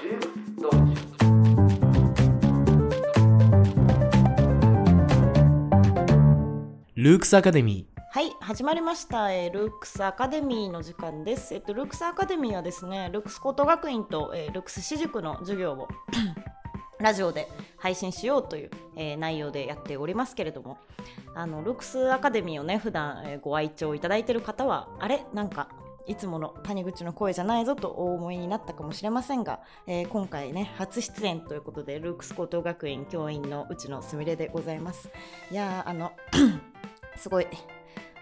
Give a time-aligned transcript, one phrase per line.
[0.00, 8.00] ルークスアカデミー。
[8.10, 15.86] はい始まりました、えールークスアカデミーの時間です、えっと、ルークスアカデミーはですねルークス高等学院と、えールークス私塾の授業を
[16.98, 20.78] ラジオで配信しようという、えー内容でやっておりますけれども。
[21.34, 25.26] あのルークスアカデミーをね普段、えーご愛聴いただいている方はあれ？
[25.34, 25.68] なんか
[26.06, 35.10] いつもの谷口の声じゃないぞとお思いになったかもしれませんが、えー今回ね初出演ということでルークス高等学院教員のうちのすみれでございます。
[35.50, 36.12] いやあの
[37.16, 37.46] すごい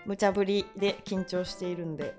[0.04, 2.14] 無茶ぶりで緊張しているんで、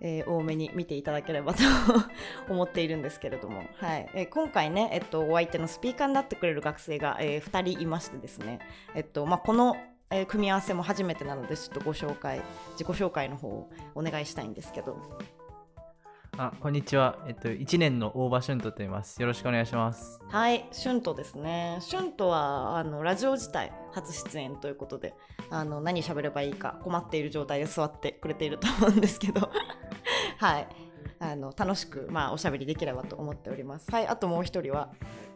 [0.00, 1.60] えー多めに見ていただければと
[2.48, 4.10] 思っているんですけれども、はい。
[4.14, 8.60] えー今回ね、えっと、お相手のスピーカーになってくれる学生が、え2人いましてですね、
[8.94, 9.76] えっとまあ、この、
[10.12, 14.98] えー組み合わせも初めてなのでちょっとご紹介自己紹介の方をお願いしたいんですけど。
[16.38, 17.18] あこんにちは。
[17.26, 19.20] えっと1年の大場俊斗と言います。
[19.20, 20.20] よろしくお願いします。
[20.28, 21.78] はい、シュントですね。
[21.80, 25.14] シュントはあのラジオ自体初出演ということで、
[25.50, 29.50] あの何喋ればいいか困っている状態で座ってくれていると思うんですけど、
[30.38, 30.68] はい、
[31.20, 33.90] あの楽しくまあおしゃべりできればと思っております。
[33.90, 34.90] はい、あともう一人は、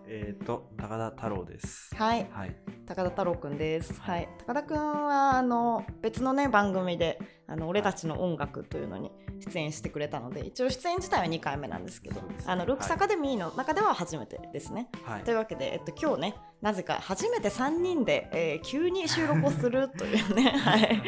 [0.08, 1.94] えっ、と、高田太郎です。
[1.96, 2.56] はい、はい。
[2.86, 4.00] 高田太郎くんです。
[4.00, 14.88] はい、高田くんはあの別のね番組であの俺たちの音楽というのに出演してくれたので、一応出演自体は2回目なんですけどねあのルックスアカデミーの中では初めてですね。
[15.02, 21.02] はいというわけで、えっと、今日ねなぜか初めて3人で、えー急に収録をするというね、 はい。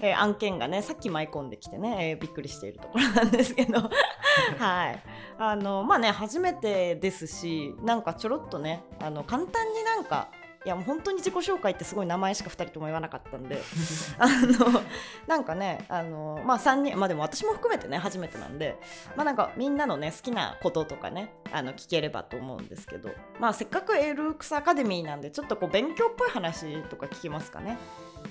[0.00, 3.80] えー案件がねさっき舞い込んできてね、えーびっくりしているところなんですけど。
[4.58, 5.02] はい。
[5.38, 10.28] あのまあね初めてですしなんかちょろっとねあの簡単になんか
[10.68, 13.62] いやもう本当に自己紹介ってすごい名前しか2人とも言わなかったんで。
[14.18, 14.82] あの
[15.26, 18.78] なんかねあのまあ3人まあでも私も含めてね初めてなんで
[19.16, 23.08] まあなんかみんなのね好きなこととかねあの聞ければと思うんですけど
[23.40, 27.78] まあせっかくエルークスアカデミーなんでちょっとこう勉強っぽい話とか聞きますかね。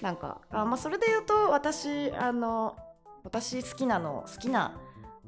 [0.03, 2.75] なんかあまあそれで言うと私あの
[3.23, 4.79] 私好きなの好きな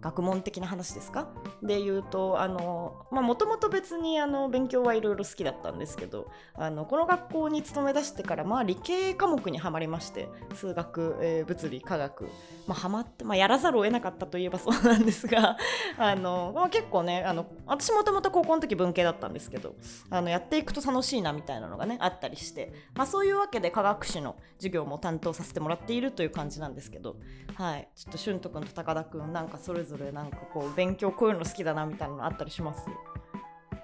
[0.01, 1.27] 学問的な話ですか？
[1.61, 12.29] で言うとあのもともと別にあの勉強はいろいろ好きだったんですけどあのこの学校に勤め出してからまあ理系科目にはまりまして数学、えー物理科学
[12.67, 15.57] まあ、はまって、まあ、やらざるを得なかったといえば そうなんですが
[15.97, 19.73] あの、まあ、結構ねあの私もともと高校の時文系だったんですけど
[20.11, 27.15] あのやっていくと楽しいなみたいなのがねあったりして、まあ、そういうわけで科学史の授業も担当させてもらっているという感じなんですけど、
[27.55, 32.85] はい、ちょっと俊斗君と高田君なんかそれぞれなんかこう勉強こういうの好きだなみたいなのあったりします？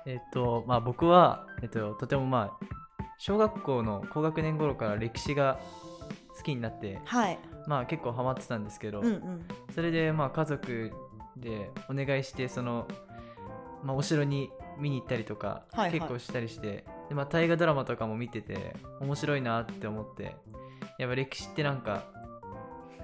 [0.06, 2.66] えっとまあ僕はえっととてもまあ
[3.18, 5.60] 小学校の高学年頃から歴史が
[6.38, 10.92] 好きになってはい、まあ結構ハマってたんですけど、うんうん、それでまあ家族
[11.38, 12.88] でお願いしてその、
[13.84, 15.92] まあ、お城に見に行ったりとかはいはい。
[15.92, 20.36] 結構したりして、でまあ、大河ドラマとかも見てて面白いなって思って
[21.00, 22.04] やっぱ歴史ってなんか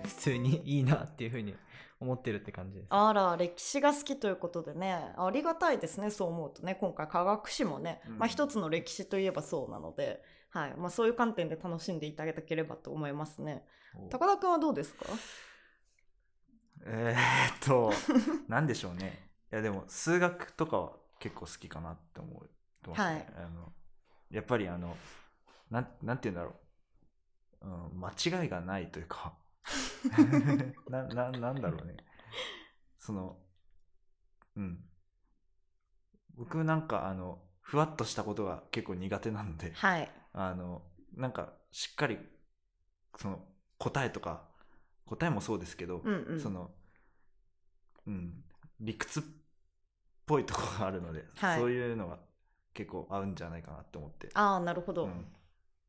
[0.03, 1.55] 普通にいいなっていうふうに
[2.01, 2.87] 思ってるって感じです。
[2.89, 5.13] あら歴史が好きということでね。
[5.15, 6.75] ありがたいですねそう思うとね。
[6.75, 8.17] 今回科学史もね、うん。
[8.17, 10.73] まあ、一つの歴史といえばそうなので、はい。
[10.75, 13.63] まあ、そういう観点で楽しんでいただければと思いますね。
[14.09, 15.05] 高田君はどうですか？
[16.85, 17.91] えーっと、
[18.49, 19.29] なんでしょうね。
[19.51, 22.47] いや、でも、数学とかは結構好きかなって思っ
[22.83, 23.05] てますね。
[23.05, 23.27] はい。
[23.45, 23.71] あの
[24.31, 24.97] やっぱり、あの、
[25.69, 26.55] なん、なんて言うんだろ
[27.61, 27.67] う。
[27.93, 28.09] うん、間
[28.43, 29.37] 違いがないというか、
[30.89, 31.97] な、な、なんだろうね。
[32.97, 33.37] その、
[34.55, 34.83] うん。
[36.35, 40.11] 僕なんか、あの、ふわっとしたことが結構苦手なので、はい。
[40.33, 40.81] あの
[41.15, 42.17] なんかしっかり
[43.17, 43.39] その
[43.77, 44.43] 答えとか
[45.05, 46.39] 答えもそうですけど、うんうん。
[46.39, 46.71] その
[48.07, 48.43] うん
[48.79, 49.23] 理屈っ
[50.25, 51.59] ぽいところがあるので、はい。
[51.59, 52.19] そういうのが
[52.73, 54.29] 結構合うんじゃないかなって思って。
[54.33, 55.25] ああなるほど、うん。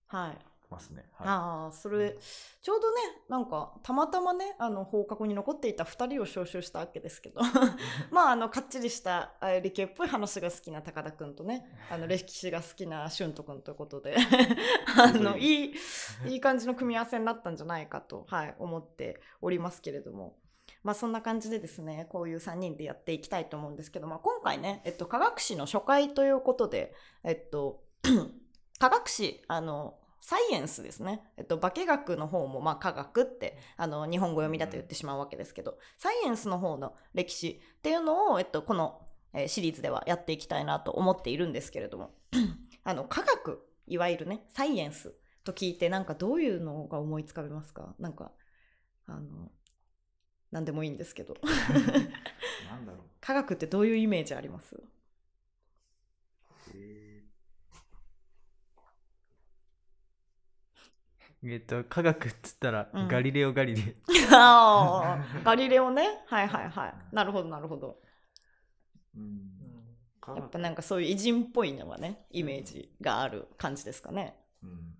[0.06, 0.38] はい
[0.72, 1.04] ますね。
[1.12, 1.28] はい。
[1.28, 2.18] ああそれ
[2.62, 7.40] ちょうどねなんかたまたまねあの放課後に残っていた2人を招集したわけですけど。
[8.10, 14.16] まああのかっちりしたあ理系っぽい話が好きな高田君とねあの 歴史が好きな俊斗君ということで。
[14.98, 15.66] あのい。
[15.66, 15.74] い
[16.26, 20.38] いい感じの組み合わせになったんじゃないかと、はい、思っておりますけれども。
[20.82, 26.94] まあそんな感じでですねこういう3人でやっていきたいと思うんですけど、まあ、今回ね、えっと、科学史の初回ということで、
[27.24, 27.84] えっと、
[28.78, 29.94] 科学史あの
[30.24, 39.00] サイエンスですね、えっと、化学の方もまあ科学ってあの日本語読みだと言ってしまうわけですけどサイエンスの方の歴史っていうのを、えっと、この、
[39.34, 42.14] えーシリーズではやっていきたいなと思っているんですけれども
[42.84, 45.12] あの科学いわゆるねサイエンス
[45.44, 47.94] と聞いてなんかどういうのが思いつかべますか？
[47.98, 48.30] なんか
[49.06, 49.50] あの
[50.52, 51.34] 何でもいいんですけど。
[52.70, 53.00] なんだろう。
[53.20, 54.80] 科学ってどういうイメージあります？
[56.74, 57.11] え
[61.44, 63.08] えっと科学っつったら、うん。
[63.08, 63.94] ガリレオ・ガリレイ
[64.32, 65.44] あー。
[65.44, 66.22] ガリレオね。
[66.26, 66.94] はいはいはい。
[67.14, 67.98] なるほどなるほど。
[69.16, 70.36] ーうん。
[70.36, 74.36] やっぱなんかそういう偉人っぽいのはねイメージがある感じですかね。
[74.62, 74.94] うん。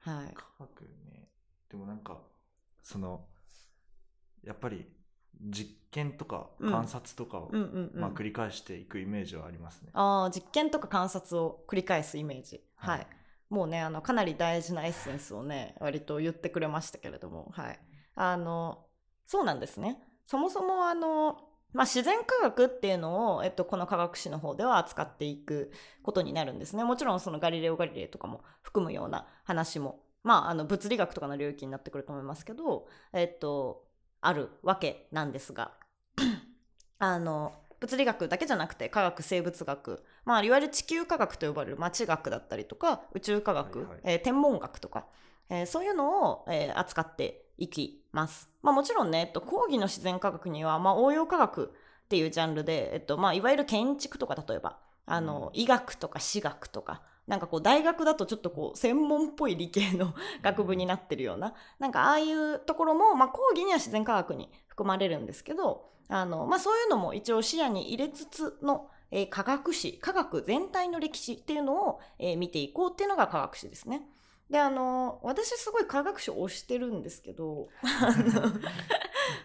[0.00, 0.34] はい。
[0.34, 1.28] 科学ね。
[1.68, 2.18] でもなんか
[2.82, 3.24] その
[4.42, 4.84] やっぱり
[5.40, 6.72] 実験とかうん。
[6.72, 8.00] 観察とかを、うんうんうん。
[8.00, 9.90] まあ、繰り返していくイメージはありますね。
[9.92, 12.60] あー実験とか観察を繰り返すイメージ。
[12.76, 13.06] はい、
[13.50, 17.78] もうねあのかなり大事なエッセンスをね割と言ってくれましたけれどもはい
[18.14, 18.86] あの
[19.26, 21.38] そうなんですねそもそもあの
[21.74, 25.70] まあ、自然科学っていうのを、えっと、この科学史の方では扱っていく
[26.02, 26.82] ことになるんですね。
[26.82, 33.84] もちろんそのガリレオ・ガリレイとかも含むような話も、まあ、あの物理学とかの領域になってくると思いますけど、えっと、
[34.22, 35.72] あるわけなんですが
[36.98, 44.00] あの物理学だけじゃなくて科学生物学、まあ、いわゆる地球科学と呼ばれる町学だったりとか宇宙科学、はいはい。
[44.04, 45.06] えー天文学とか、
[45.48, 48.48] えーそういうのを、えー扱っていきます。
[48.62, 51.72] まあ、もちろんね、えっと、講義の自然科学には、まあ、応用科学
[52.04, 74.02] っていうジャンルで、えっとまあ、いわゆる建築とか例えばあの、医学とか私学とかなんかこう大学だとちょっとこう専門っぽい理系の 学部になってるようななんかああいうところも、まあ、講義には自然科学に含まれるんですけどあの、まあ、そういうのも一応視野に入れつつの、えー科学史科学全体の歴史っていうのを、えー見ていこうっていうのが科学史ですね。
[74.48, 78.42] であの私すごい科学史を推してるんですけどあの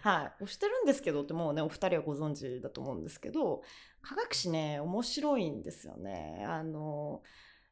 [0.00, 3.62] はい推してるんですけどってもうねお二人はご存知だと思うんですけど
[4.00, 6.44] 科学史ね面白いんですよね。
[6.48, 7.22] あの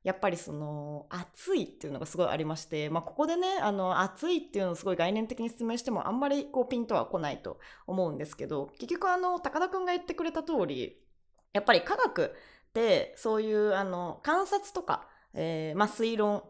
[0.05, 10.97] やっぱりその熱いっていうのがすごいありまして、まあ、ここでねあの熱いっていうのをすごい概念的に説明してもあんまりこうピンとは来ないと思うんですけど結局あの高田くんが言ってくれた通り
[11.53, 12.35] やっぱり科学
[12.71, 16.43] ってそういうあの観察とか、えーまあ、推論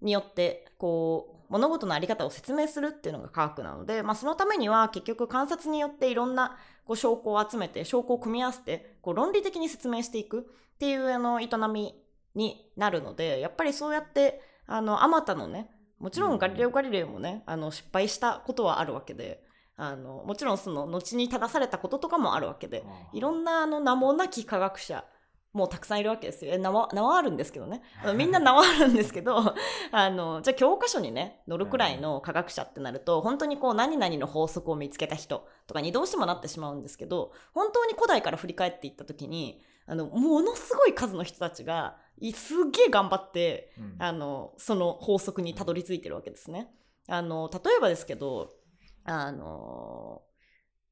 [0.00, 11.94] によってこう物事の在り方を説明するっていうのが科学なので、まあ、そのためには結局観察によっていろんなこう証拠を集めて証拠を組み合わせてこう論理的に説明していくっていうあの営み
[12.38, 19.42] になるのでやっぱりそうやってあのあまたのねもちろんガリレオ・ガリレイもねあの失敗したことはあるわけで
[19.76, 25.04] あのもちろんその後に正されたこととかもあるわけでいろんなあの名もなき科学者
[25.52, 26.52] もうたくさんいるわけですよ。
[26.52, 27.82] え名は名はあるんですけどね。
[28.14, 29.54] みんな名はあるんですけど、
[29.90, 43.96] あの、じゃあ教科書にね、載るくらいの科学者ってなると、本当にこう何々の法則を見つけた人とかにどうしてもなってしまうんですけど、本当に古代から振り返っていった時に、あの、ものすごい数の人たちが、いすっげえ頑張って、うん。
[43.98, 46.68] あのその法則にたどり着いてるわけですね。
[47.08, 48.50] あの例えばですけど
[49.04, 50.22] あの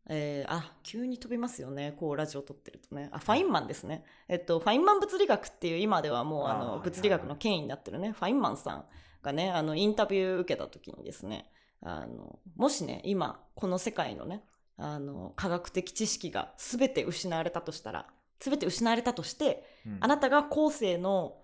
[0.09, 1.95] えーあ急に飛びますよね。
[1.99, 3.09] こうラジオ撮ってるとね。
[3.13, 8.13] あファインマンですね、えっと、ファインマン物理学っていう今ではもうあの物理学の権威になってるね。
[8.13, 8.85] ファインマンさん
[9.23, 11.51] がねあのインタビュー受けた時にですね
[11.83, 14.45] あのもしね今この世界のね
[14.79, 18.07] あの科学的知識が全て失われたとしたら
[18.41, 19.99] 全て失われたとしてうん。
[20.01, 21.39] あなたが後世の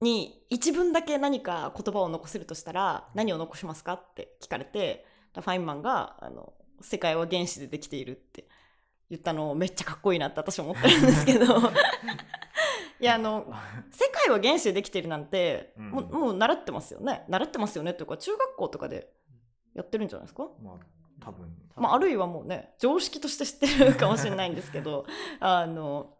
[0.00, 5.04] に一文だけ何か言葉を残せるとしたら何を残しますかって聞かれて
[5.34, 8.48] ファインマンがあの「世界は原子でできている」って
[9.10, 11.44] 言ったのめっちゃかっこいいなって私思ってるんですけど。
[12.98, 13.50] いやあの
[13.90, 15.90] 世界は原子でできているなんて、うん。
[15.90, 17.24] もうもう習ってますよね。
[17.28, 19.10] 習ってますよねっていうか中学校とかで
[19.74, 20.48] やってるんじゃないですか？
[20.62, 20.74] まあ
[21.24, 21.48] 多分。
[21.76, 25.06] まあ、あるいはもうね常識として知ってるかもしれないんですけど。
[25.40, 26.14] あの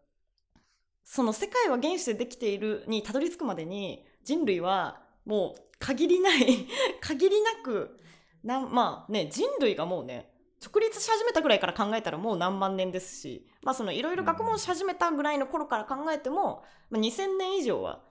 [1.13, 6.69] その世界は原子でできているにたどり着くまでに人類はもう限りない
[7.03, 7.99] 限りなく
[8.45, 10.33] なまあね人類がもうね
[10.65, 18.05] 直立し始めたぐらいから考えたらもう何万年ですしまあそのいろいろ学問し始めたぐらいの頃から考えても、まあ、2000年以上は、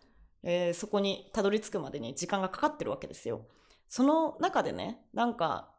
[0.44, 3.46] えーそこにたどり着くまでに時間がかかってるわけですよ。
[3.88, 5.72] その中でねなんか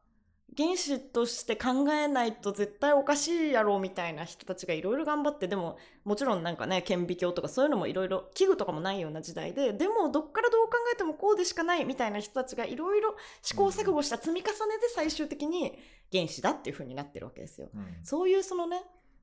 [0.57, 15.79] 原子として考えないと絶対おかしいやろみたいな人たちがいろいろ頑張ってでももちろんなんかね顕微鏡とかそういうのもいろいろ器具とかもないような時代ででもどっからどう考えてもこうでしかないみたいな人たちがいろいろ試行錯誤した積み重ねで最終的に
[16.13, 17.69] 原子だっていう風になってるわけですよ。
[17.75, 18.83] うんそういうそのね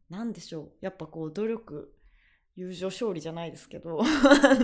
[0.10, 1.94] なんでしょうやっぱこう努力
[2.58, 4.02] 友情勝利じゃないですけど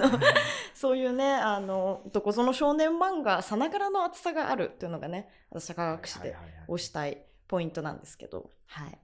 [0.73, 6.67] そういうねあのどこぞの少年漫画さながらの厚さがあるっていうのがね私は科学史ではいはいはいはい。
[6.69, 8.99] 推したいポイントなんですけど、はい、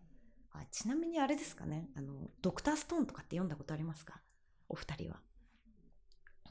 [0.54, 4.20] あちなみにあれですかねあのドクターストーンとかって読んだことありますか？
[4.68, 5.22] お二人は。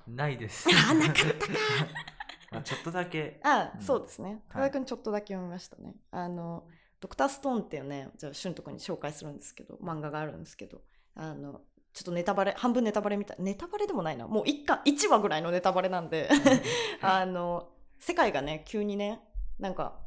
[0.07, 0.69] ないです。
[0.91, 1.53] あなかったか
[2.53, 3.41] まあちょっとだけ。
[3.43, 3.81] あ、うん。
[3.83, 4.29] そうですね。
[4.29, 4.41] はい。
[4.49, 6.69] 高田君ちょっとだけ読みましたね、あの
[7.01, 10.83] ドクターストーンっていうねじゃあ俊とこに紹介するんですけど漫画があるんですけど
[11.15, 14.27] あのちょっとネタバレ半分ネタバレみたいネタバレでもないな。
[14.27, 16.29] もう1巻1話ぐらいのネタバレなんで。
[17.03, 19.21] あの世界がね急にね
[19.59, 19.99] なんか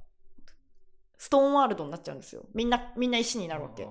[1.18, 2.46] ストーンワールドになっちゃうんですよ。
[2.54, 3.88] みんなみんな石になるわけ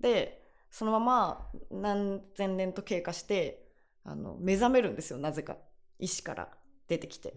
[0.00, 3.68] でそのまま何千年と経過して
[4.04, 5.56] あの目覚めるんですよなぜか。
[5.98, 6.48] 石から
[6.88, 7.34] 出てきて。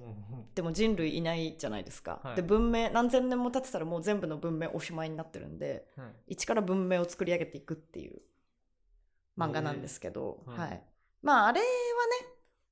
[0.56, 2.36] でも人類いないじゃないですか、はい。
[2.36, 6.34] で文明何千年も経ってたらもう全部の文明おしまいになってるんではい。
[6.34, 8.22] 一から文明を作り上げていくっていう
[9.42, 10.84] 漫画なんですけど、はいはい、
[11.22, 11.72] まああれはね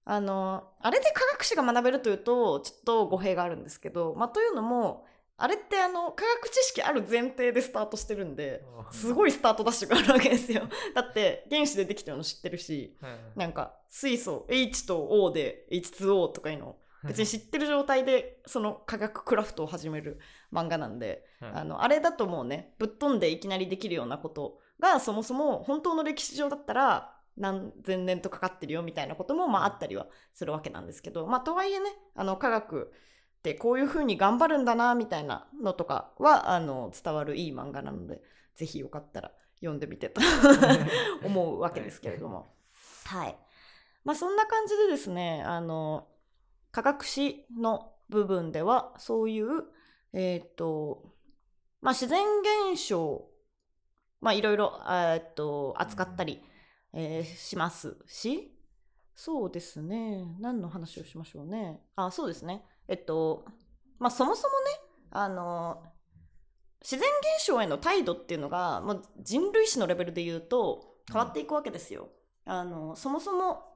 [0.06, 5.06] あのあれで科学史が学べるというとちょっと語弊があるんですけど、まあ、というのも
[5.38, 8.62] あれってあの科学知識ある前提でスタートしてるんで
[8.92, 10.64] すごいスタートダッシュがあるわけですよ。
[10.94, 20.20] だって原子でできてるの知ってるしはいなんか水素 H と O で H2O とかいうの別に知ってる状態でその科学クラフトを始める
[20.52, 21.52] 漫画なんではい。
[21.54, 32.92] あのあれだともうねぶっ飛んでいきなりできるようなことがそもそも本当の歴史上だったら何千年とかかってるよみたいなこともまああったりはするわけなんですけどまあとはいえねあの科学
[33.40, 38.22] ってこういうふうに頑張るんだなみたいなのとかはあの伝わるいい漫画なので
[38.56, 40.22] ぜひよかったら読んでみてと
[41.24, 42.54] 思うわけですけれども。
[43.06, 43.38] はい。
[44.04, 46.08] まあそんな感じでですねあの
[46.72, 49.64] 科学史の部分ではそういう
[50.14, 51.14] えっ、と
[51.82, 52.26] まあ自然
[52.72, 53.29] 現象
[54.22, 56.42] まあいろいろえーっと扱ったり、
[56.94, 58.56] えーしますし。
[59.16, 60.24] そうですね。
[60.40, 61.82] 何の話をしましょうね。
[61.98, 62.64] あそうですね。
[62.88, 63.44] えっと
[64.00, 64.66] まあそもそもね
[65.12, 65.84] あの
[66.82, 72.08] 自然現象への態度っていうのがもう人類史のレベルで言うと変わっていくわけですよ。
[72.46, 73.76] あのそもそも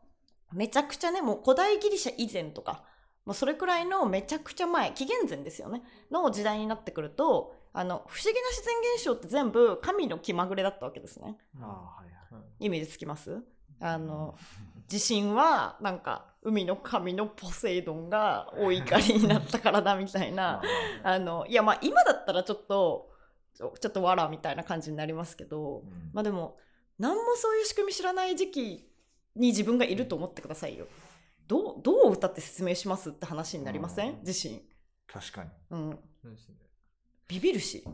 [0.53, 2.85] めちゃくちゃねもう古代ギリシャ以前とか
[3.25, 5.83] もうそれくらいのめちゃくちゃ前紀元前ですよね。
[6.09, 11.37] の時代になってくるとあの不思議な自然現象って全部神の気まぐれだったわけですね。
[11.59, 12.65] ああはいはい。
[12.65, 13.41] イメージつきます？
[13.79, 14.37] あの
[14.87, 20.61] 地震はなんか海の神のポセイドンがお怒りになったからだみたいな。
[21.03, 23.11] あのいやまあ今だったらちょっと
[23.55, 26.11] ちょちょっとわらみたいな感じになりますけどうん。
[26.13, 26.57] まあでも
[26.99, 28.61] 何もそういう仕組み知らない時期
[29.35, 30.85] に自分がいると思ってくださいよ。
[31.47, 34.09] どうどう歌って説明しますって話になりません？
[34.09, 34.19] うん。
[34.23, 34.61] 自身、
[35.07, 36.55] 確かに、うん、そうですね
[37.33, 37.83] ビビるし。
[37.85, 37.93] うん。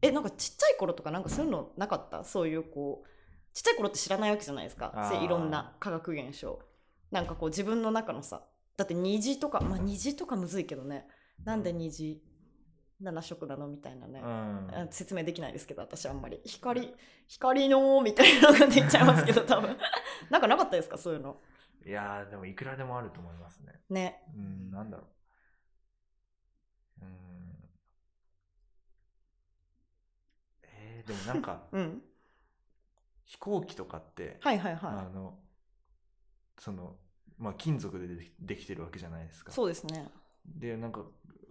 [0.00, 2.24] えなんかちっちゃい頃とかなんかそういうのなかった？
[2.24, 3.08] そういうこう
[3.54, 5.12] ちっちゃい頃って知らないわけじゃないですか。
[5.22, 6.60] いろんな化学現象。
[7.10, 8.42] なんかこう自分の中のさ
[8.76, 11.06] だって虹とかまあ虹とかむずいけどね。
[11.44, 12.22] なんで虹
[13.02, 13.66] 7色なの？
[13.68, 14.70] みたいなね、うん。
[14.72, 16.40] あ説明できないですけど私あんまり。
[16.44, 16.94] 光
[17.26, 19.76] 光のみたいなのが出ちゃいますけど 多分。
[20.30, 20.98] なんかなかったですか？
[20.98, 21.40] そういうの。
[21.86, 23.80] いやーでもいくらでもあると思いますね。
[23.88, 24.22] ね。
[24.36, 25.04] うんなんだろ
[27.00, 27.04] う。
[27.04, 27.47] うん
[30.98, 32.02] えー、でもなんか うん。
[33.24, 35.38] 飛行機とかって、はいはいはあの
[36.58, 36.96] その
[37.36, 38.06] まあ金属で
[38.40, 39.52] できてるわけじゃないですか。
[39.52, 40.10] いそうですね。
[40.46, 41.04] でなんか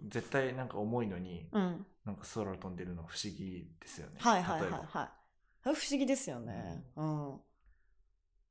[0.06, 1.86] 絶対なんか重いのに、うん。
[2.04, 4.16] なんか空飛んでるの不思議ですよね。
[4.18, 5.18] はいはいはいはい。
[5.62, 6.84] 不思議ですよね。
[6.96, 7.40] うん。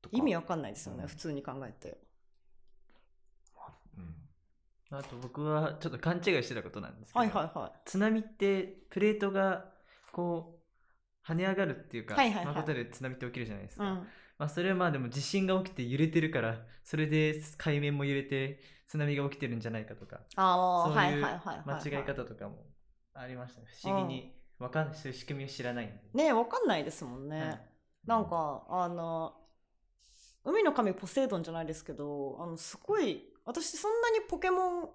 [0.01, 0.17] とか。
[0.17, 1.07] 意味わかんないですよね、うん。
[1.09, 1.99] 普通に考えて。
[3.97, 4.01] う
[4.95, 4.97] ん。
[4.97, 7.71] あと僕はちょっと勘違いしてたことなんですけど、はいはいはい。
[7.85, 9.65] 津波ってプレートが
[10.11, 10.56] こう
[11.27, 12.45] 跳ね上がるっていうか、はいはいはい。
[12.45, 13.89] まあことで津波って起きるじゃないですか、うん。
[14.37, 21.89] まあ、それはまあでも地震が起きて揺れてるからそれで海面も揺れて津波が起きてるんじゃないかとかああそうはいいう間はい。
[21.89, 22.65] 違い方とかも
[23.13, 23.67] ありましたね。
[23.81, 27.61] 不思議にわかんそういう仕組みを知らないねわかんないですもんね、はい。
[28.05, 29.33] なんかあの
[30.45, 34.89] 海の神ポセイドンじゃないですけどあのすごい私そんなにポケモン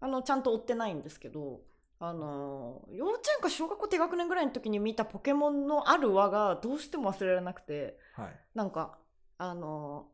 [0.00, 1.60] あのちゃんと追ってないんですけど
[2.00, 8.36] あの幼稚園か小学校低学年ぐらいの時に見たポケモンのある輪がどうしても忘れられなくてはい。
[8.54, 8.98] なんか
[9.38, 10.06] あの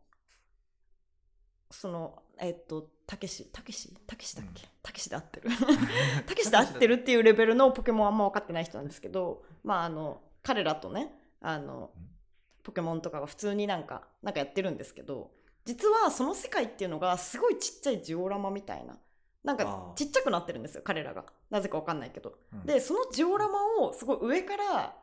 [1.71, 4.63] そのえっとたけしたけしたけしだっけ？
[4.83, 5.51] たけしで合ってる。
[6.27, 11.91] たけしで合ってるっていうレベルのポケモンあんま分かってない人なんですけどまああの彼らとねあの
[12.63, 15.33] ポケモンとかが普通になんかなんかやってるんですけど
[15.67, 18.99] 実はその世界っていうのがすごいちっちゃいジオラマみたいな
[19.45, 21.25] なんかちっちゃくなってるんですよ彼らが。
[21.51, 22.39] なぜか分かんないけど。
[22.53, 22.67] うん。
[22.67, 24.97] でそのジオラマをすごい上から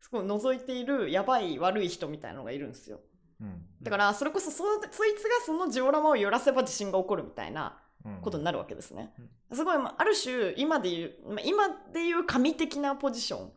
[0.00, 3.00] すごい覗いているやばい悪い人みたいなのがいるんですよ。
[3.40, 3.62] うん。
[3.82, 8.20] だからそれこそそそいつがそのジオラマを揺らせば地震が起こるみたいなうん。
[8.20, 9.12] ことになるわけですね、
[9.52, 13.52] すごいまあある種今でいうまあ今でいう神的なポジション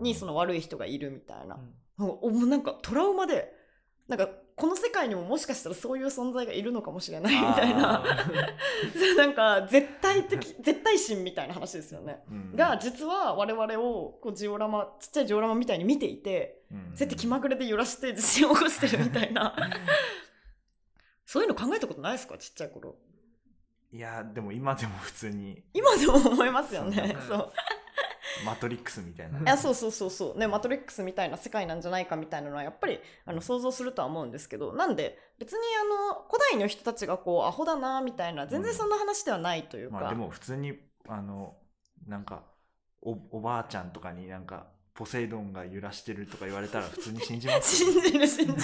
[0.00, 0.02] ん。
[0.02, 1.60] にその悪い人がいるみたいな、
[1.98, 2.50] うん。
[2.50, 3.52] なんかトラウマで
[4.08, 8.04] なんかこの世界にももしかしたらそういう存在がいるのかもしれないみたいな。
[9.16, 12.22] なんか絶対的 絶対心みたいな話ですよね。
[12.30, 12.56] うん。
[12.56, 16.78] が実は我々をこうジオラマちっちゃいジオラマみたいに見ていてうん。
[16.94, 19.54] そうやって気まぐれで揺らして地震を起こしてるみたいな
[21.24, 22.36] そういうの考えたことないですか？
[22.38, 22.96] ちっちゃい頃。
[23.92, 25.62] いやでも今でも普通に。
[25.72, 27.16] 今でも思いますよね。
[27.28, 27.52] そう
[28.44, 29.38] マトリックスみたいな。
[29.38, 30.38] いやそうそうそうそう。
[30.38, 34.72] ねマトリックスみたいな世界なんじゃないかみたいなのはやっぱりあの想像するとは思うんですけど。
[34.72, 40.74] なんで別にあの古代の人たちがこうアホだなみたいな全然そんな話ではないというか、まあでも普通に
[41.08, 41.56] あの
[42.06, 42.42] なんか
[43.02, 44.66] おおばあちゃんとかになんか
[44.98, 48.56] ポセイドンが揺らしてるとか言われたら普通に信じます 信じる信じる。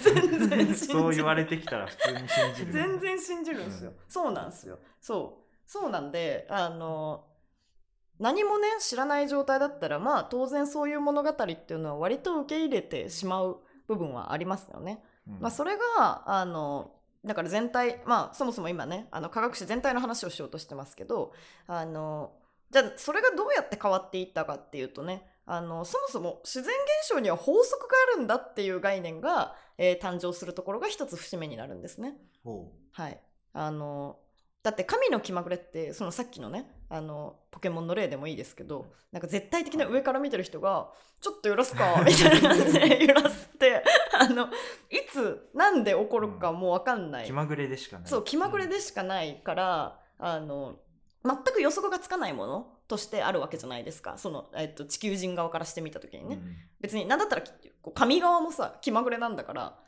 [0.00, 0.74] 全然信じる。
[0.74, 3.96] そう言われてきたら普通に信じる全然信じるんですよ、うん。
[4.08, 4.78] そうなんですよ。
[5.02, 5.50] そう。
[5.66, 7.26] そうなんであの
[8.20, 15.02] 何もね知らない状態だったらまあ当然そういう物語っていうのは割と受け入れてしまう部分はありますよね。
[15.26, 16.92] うんまあ、それがあの
[17.24, 21.32] だから全体まあそもそも今ねあの科学史全体の話をしようとしてますけど
[21.66, 22.32] あの
[22.70, 32.16] じゃあそれがどうやって変わっていったかっていうとねあのそもそも自然現象には法則があるんだっていう概念が、えー誕生するところが一つ節目になるんですね。
[32.44, 33.20] ほはい、
[33.54, 34.18] あの
[34.62, 40.90] だって神の気まぐれってそのさっきのねあのポケモンの例でもいいですけどなんか絶対的な上から見てる人が
[41.22, 43.84] 「ちょっと揺らすか」 みたいな感じで揺らすって
[44.18, 44.48] あの
[44.90, 48.08] いつなんで起こるかもう分かんない、う気まぐれでしかない。
[48.08, 50.80] そう気まぐれでしかないからあの
[51.24, 54.18] 全く予測がつかないものとしてあるわけじゃないですか。
[54.18, 56.56] その、えっと、地球人側からしてみた時にね、うん。
[56.80, 59.78] 別に何だったらきこう神側もさ気まぐれなんだから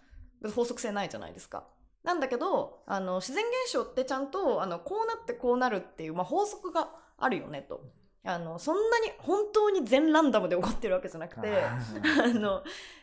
[0.54, 1.66] 法則性ないじゃないですか。
[2.04, 7.84] なんだけどあの自然現象ってちゃんとあのこうなってこうなるっていう、まあ、法則があるよねと。
[8.24, 12.62] あのそんなに本当に全ランダムで起こってるわけじゃなくて あの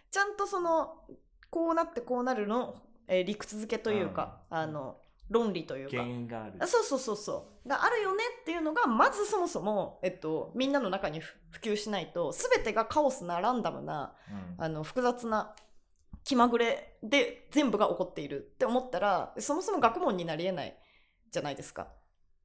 [0.10, 1.03] ちゃんとその
[1.50, 2.75] こうなってこうなるの、
[3.08, 4.98] えー理屈付けというか、あの
[5.29, 5.98] 論理というか。
[5.98, 6.53] 原因がある。
[6.60, 7.70] あそうそうそうそう。
[7.70, 14.13] があるよねっていうのがまずそもそも、えっと、みんなの中にふ普及しないと全てがカオスなランダムな
[14.58, 14.63] うん。
[14.63, 15.56] あの複雑な
[16.29, 20.77] 気まぐれで全部が起こっているって思ったらそもそも学問になりえない
[21.31, 21.87] じゃないですか。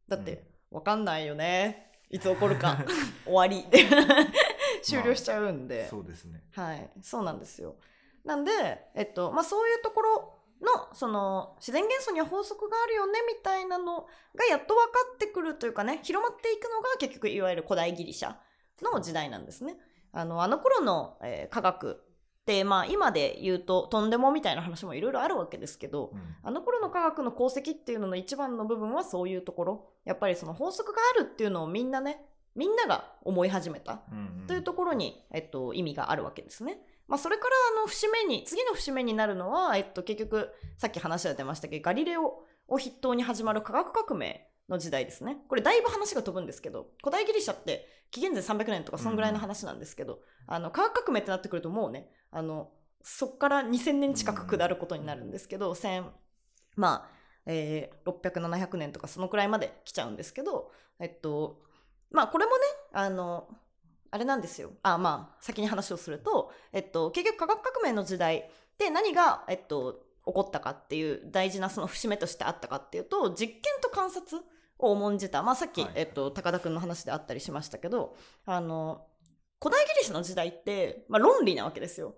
[0.08, 1.92] だって、わかんないよね。
[2.08, 2.78] いつ起こるか。
[3.26, 3.68] 終わり。
[3.70, 3.84] で
[4.82, 6.44] 終了しちゃうんで、そうですね。
[6.52, 7.76] はい、そうなんですよ。
[8.24, 8.52] なんで、
[8.94, 18.36] えっとまあ、そういうところのその自然元素には法則があるよねみたいなのがやっと分かってくるというかね広まっていくのが結局いわゆる古代ギリシャ
[18.80, 19.76] の時代なんですね。
[20.10, 22.03] あのあの頃の、えー科学
[22.44, 26.20] って、まあ、今で言うととんでもみたいな話もいろいろあるわけですけど、うん。
[26.42, 29.86] あの頃の科学の功績っていうのの一番の部分はそういうところ。
[30.04, 32.22] やっぱりその法則があるっていうのをみんなね
[32.54, 34.02] みんなが思い始めた。
[34.46, 36.78] というところに、えっと、意味があるわけですね。
[37.08, 45.38] まあ、それからあの節目に次の節目になるのは、えっと、結局さっき話が出ましたけどガリレオを筆頭に始まる科学革命の時代ですね。
[45.48, 52.70] これだいぶ話が飛ぶんですけど古代ギリシャって紀元前300年とかそんぐらいの話なんですけど、あの科学革命ってなってくるともうねあの
[53.02, 56.04] そっから2000年近く下ることになるんですけど、1000
[56.76, 57.10] まあ、
[57.46, 61.60] えー600700年とかそのくらいまで来ちゃうんですけどえっと
[62.10, 62.58] まあこれもね
[62.92, 63.48] あの
[64.10, 64.70] あれなんですよ。
[64.84, 68.48] あまあ先に話をすると、えっと、結局科学革命の時代
[68.78, 74.42] で何が、えっと、起こったかっていう大事なその節目としてあったかっていうと実験と観察
[74.78, 75.90] を重んじた、まあ、さっき、はい。
[75.94, 79.06] えっと、高田君の話であったりしましたけどあの
[79.62, 82.14] 古代ギリシャの時代って、まあ、論理なわけですよ。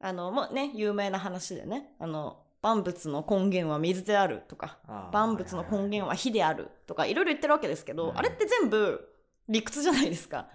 [0.00, 4.78] あのもうね有名な話でねあの万物の根源は水であるとか
[5.12, 9.08] 万物の根源は火であるとかいろいろ言ってるわけですけど、うんあれって全部
[9.48, 10.48] 理屈じゃないですか。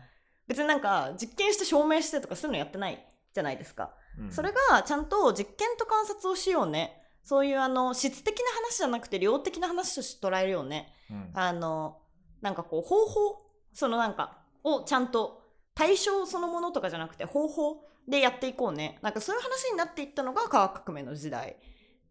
[0.47, 3.98] 別になんか実験して証明してとかそういうのやってないじゃないですか、うん
[4.29, 6.95] それがちゃんと実験と観察をしようね。
[7.23, 10.93] そういうあの質的な話じゃなくて量的な話として捉えるよね。
[11.09, 11.31] うん。
[11.33, 11.97] あの
[12.41, 13.41] なんかこう方法
[13.73, 15.43] そのなんかをちゃんと
[15.75, 18.99] 対象そのものとかじゃなくて方法でやっていこうね。
[19.01, 21.57] なんかそういう話になっていったのが科学革命の時代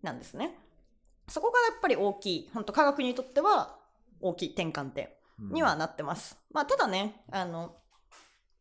[0.03, 0.57] なんですね。
[1.29, 3.77] そこがやっぱり大きい本当科学にとっては
[4.21, 5.09] 大きい転換点
[5.41, 5.53] うん。
[5.53, 7.77] にはなってます、まあただねあの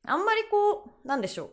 [0.06, 1.50] あんまりこうなんでしょう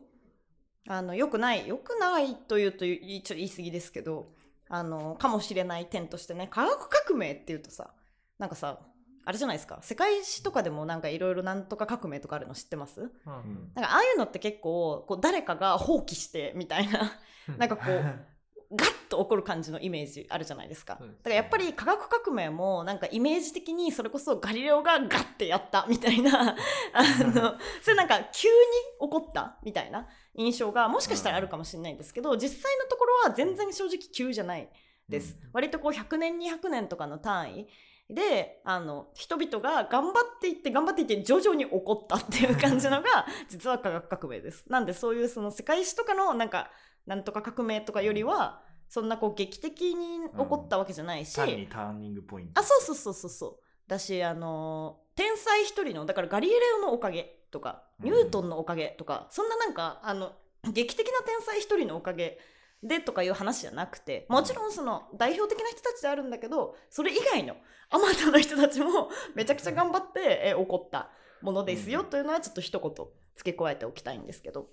[0.86, 4.28] あの良くない良くないというといちょ言い過ぎですけど
[4.68, 7.90] あのかもしれない点としてね科学革命っていうとさ
[8.38, 8.78] なんかさ
[9.26, 9.78] あれじゃないですか？
[9.80, 13.00] 世界史とかでもなんかいろいろなんとか革命とかあるの知ってます？
[13.00, 13.08] うん。
[13.08, 17.18] うんなんかああいうのって結構こう誰かが放棄してみたいな
[17.56, 20.94] なんかこうガッと起こる感じのイメージあるじゃないですか。
[20.94, 26.54] だからやっぱり科学革命もなんかイメージ的にそれこそガリレオがガッてやったみたいな
[26.92, 28.54] あのそれなんか急に
[29.00, 34.68] 起こったみたいな印象がもしかしたらあるかもしれないんですけど実際のところは全然正直急じゃない
[35.08, 35.50] です、うん。
[35.52, 37.68] 割とこう100年200年とかの単位
[38.10, 44.64] であの人々が頑張っていって頑張っていって徐々に起こったっていう感じのが 実は科学革命です。
[44.68, 46.70] なんでそういうその世界史とかのなんか
[47.06, 52.60] なんとか革命とかよりはそんなこう劇的に起こったわけじゃないし、単にターニングポイント。
[52.60, 53.58] あそうそうそうそうそう。
[53.86, 60.32] だしあのー天才一人のだからガリレオのおかげとかうんニュートンのおかげとか、そんななんかあの
[60.72, 62.38] 劇的な天才一人のおかげ
[62.82, 67.56] でとかいう話じゃなくてもちろんその代表的な人たちであるんだけどそれ以外の
[67.90, 71.10] あまたの人たちもめちゃくちゃ頑張って、え起こった
[71.42, 72.06] ものですよ、うん。
[72.06, 72.90] というのはちょっと一言
[73.36, 74.68] 付け加えておきたいんですけど。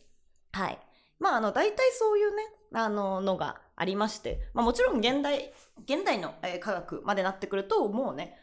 [0.54, 0.80] はい。
[1.20, 8.38] まああの大体そういうねあののがありまして、まあ、もちろん現代現代の、えー科学までなってくるともうね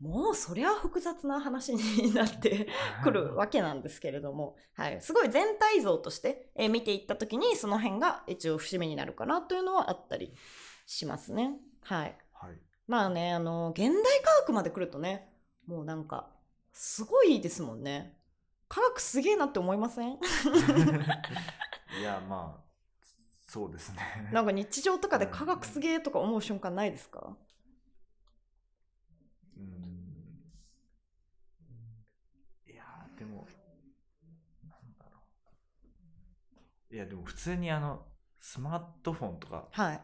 [0.00, 2.68] もうそりゃ複雑な話になって
[3.02, 10.34] くるわけなんですけれども、はい、すごい全体像として、えー見ていった時にその辺が一応節目になるかなというのはあったり
[10.86, 11.52] しますね。
[11.82, 12.58] はい、はい。
[12.86, 15.28] まあねあの現代科学まで来るとね
[15.66, 16.28] もうなんか
[16.72, 18.14] すごいですもんね。
[18.68, 20.18] 科学すげえなって思いません？
[21.98, 22.64] いや、まあ、
[23.48, 24.00] そうですね。
[24.32, 27.36] なんか日常とかで科学すげえとか思う瞬間ないですか
[29.56, 29.66] うん。
[32.66, 33.46] いやー、でも、
[34.68, 35.22] なんだろう。
[36.90, 38.06] いや、でも普通にあの、
[38.40, 40.02] スマートフォンとか、はい。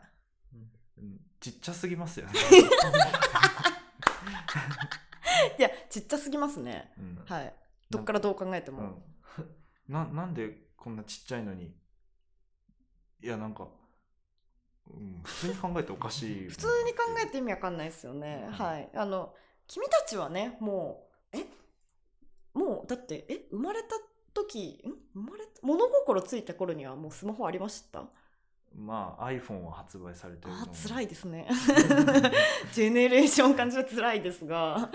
[0.98, 2.32] うんちっちゃすぎますよね。
[5.58, 6.92] いやちっちゃすぎますね。
[6.96, 7.52] うんはい。
[7.90, 9.02] どっからどう考えても。
[9.38, 9.56] うん、
[9.92, 11.74] ななんでこんなちっちゃいのに
[13.20, 13.66] いやなんか、
[14.88, 18.44] うん、普通に考えておかしい 普通に考えて意味わかんないですよね。
[18.46, 18.88] うんはい。
[18.94, 19.34] あの
[19.66, 21.44] 君たちはねもうえ？
[22.54, 23.48] もうだってえ？
[23.50, 23.96] 生まれた
[24.34, 24.90] 時ん？
[25.14, 28.04] 生まれた物心ついた頃にはもうスマホありました？
[28.74, 31.46] まあ iPhone は発売されてるあー辛い、いですね。
[32.72, 34.90] ジェネレーション感じは辛いですが。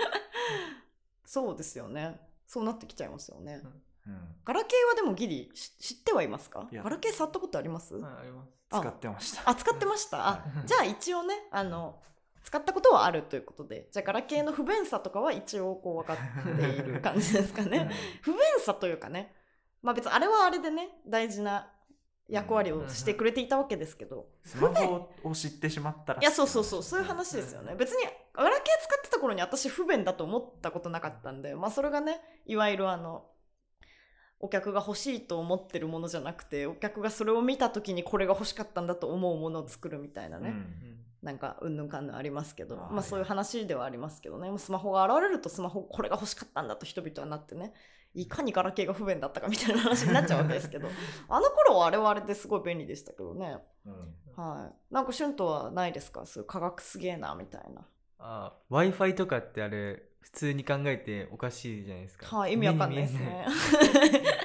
[1.23, 2.19] そうですよね。
[2.47, 3.61] そうなってきちゃいますよね。
[4.07, 6.67] うん、ガラケーはでもギリし知ってはいますか？
[6.71, 7.93] ガラケー触ったことあります？
[7.95, 8.49] はいあります。
[8.71, 9.49] あ使ってました。
[9.49, 10.27] あ使ってました。
[10.27, 11.99] あはじゃあ一応ねあの
[12.47, 17.91] 使ったことはあるということでじゃあガラケーの不便さとかは一応こう分かっている感じですかね。
[18.21, 19.33] 不便さというかね
[19.81, 21.69] まあ別にあれはあれでね大事な
[22.29, 26.21] 役割をしてくれていたわけですけどスマホを知ってしまったら。
[26.21, 27.75] いやそうそうそうそういう話ですよね。
[27.75, 33.25] 別にガラケー使ってた頃に私不便だと思ったことなかったんでまあそれがねいわゆるあの
[34.39, 44.49] お客が欲しいと思ってるものじゃなくてお客がそれを見た時にこれが欲しかったんだと思うものを作るみたいなね、うんなんかうんぬんかんぬんありますけどあーまあそういう話ではありますけどね。
[44.49, 47.73] もうスマホが現れるとスマホこれが欲しかったんだと人々はなってね
[48.13, 50.87] いかにガラケーが不便だったかみたいな話になっちゃうわけですけど。
[51.29, 53.57] あの頃はあれはあれですごい便利でしたけどね。
[53.85, 54.15] うん。
[54.35, 54.93] はい。
[54.93, 56.25] なんかシュンとはないですか？
[56.25, 57.85] そういう科学すげえなみたいな。
[58.19, 62.37] あ w i f i とかってあれ普通に考えておかしいじゃないですか。
[62.37, 63.45] はい意味わかんないですね。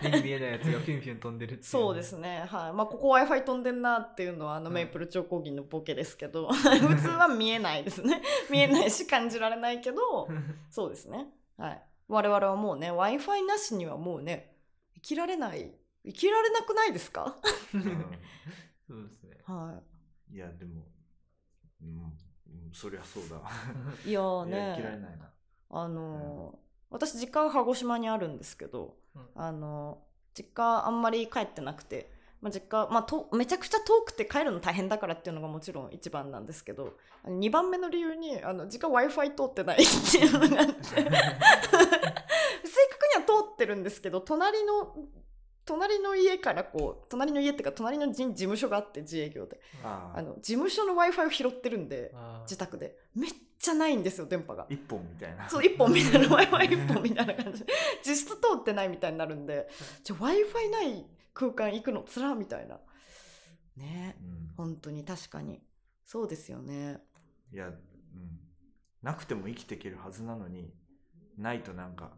[0.03, 0.53] 目に見えない。
[0.53, 2.45] やつがピュンピュン飛んでるっていそうですね。
[2.49, 2.73] はい。
[2.73, 8.23] まあここ w i f i 飛んでんなっていうのはあのうんメイプル超合金のボケですけど 普通は見えないですね。
[8.51, 10.29] 見えないし感じられないけど
[10.71, 11.29] そうですね。
[11.57, 11.83] はい。
[12.09, 14.57] 我々はもうね、Wi-Fi なしにはもうね、
[14.95, 17.37] 生きられない、生きられなくないですか？
[18.87, 19.39] そうですね。
[19.45, 19.81] は
[20.31, 20.37] い。
[20.37, 20.87] やでも、
[21.81, 21.89] うん。
[21.89, 23.37] うん、そりゃそうだ。
[24.05, 24.11] い。
[24.11, 25.32] いやーいや嫌いね、ないな
[25.73, 29.23] あのー私実家が鹿児島にあるんですけど、うん。
[29.35, 40.75] あのー実家あんまり帰ってなくて、まあ、実家、まあ、とめちゃくちゃ遠くて帰るの大変だからっていうのがもちろん一番なんですけど2番目の理由にあの実家 w i f i 通ってないっていうのがあって。
[42.65, 44.97] 正確には通ってるんですけど隣の
[45.65, 49.61] 隣の家からこう隣の家っていうか隣の事事務所があって自営業で。
[49.85, 52.97] ああの事務所の w i f i を拾ってるんで自宅で。
[53.15, 54.67] めっちゃないんですよ電波が。
[54.69, 55.49] 一本みたいな。
[55.49, 57.65] そう一本みたいな w i f i 一本みたいな感じ。
[57.65, 57.73] で
[58.05, 59.69] 実質通ってないみたいになるんで
[60.03, 62.81] じゃ w i f i ない空間行くのつらみたいな。
[63.77, 64.17] ね。
[64.21, 64.55] うん。
[64.57, 65.63] 本当に確かに。
[66.05, 67.01] そうですよね。
[67.53, 67.77] いや、うん、
[69.01, 70.75] なくても生きていけるはずなのに
[71.39, 72.11] ないとなんか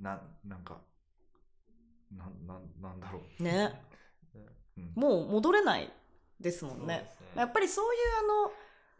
[0.00, 0.80] ななんか
[2.10, 3.72] なんなんなんだろね。
[4.34, 4.38] う、
[4.78, 5.92] うん、もう戻れない
[6.40, 6.86] ですもんね。
[6.86, 7.10] ね。
[7.36, 8.00] やっぱりそういう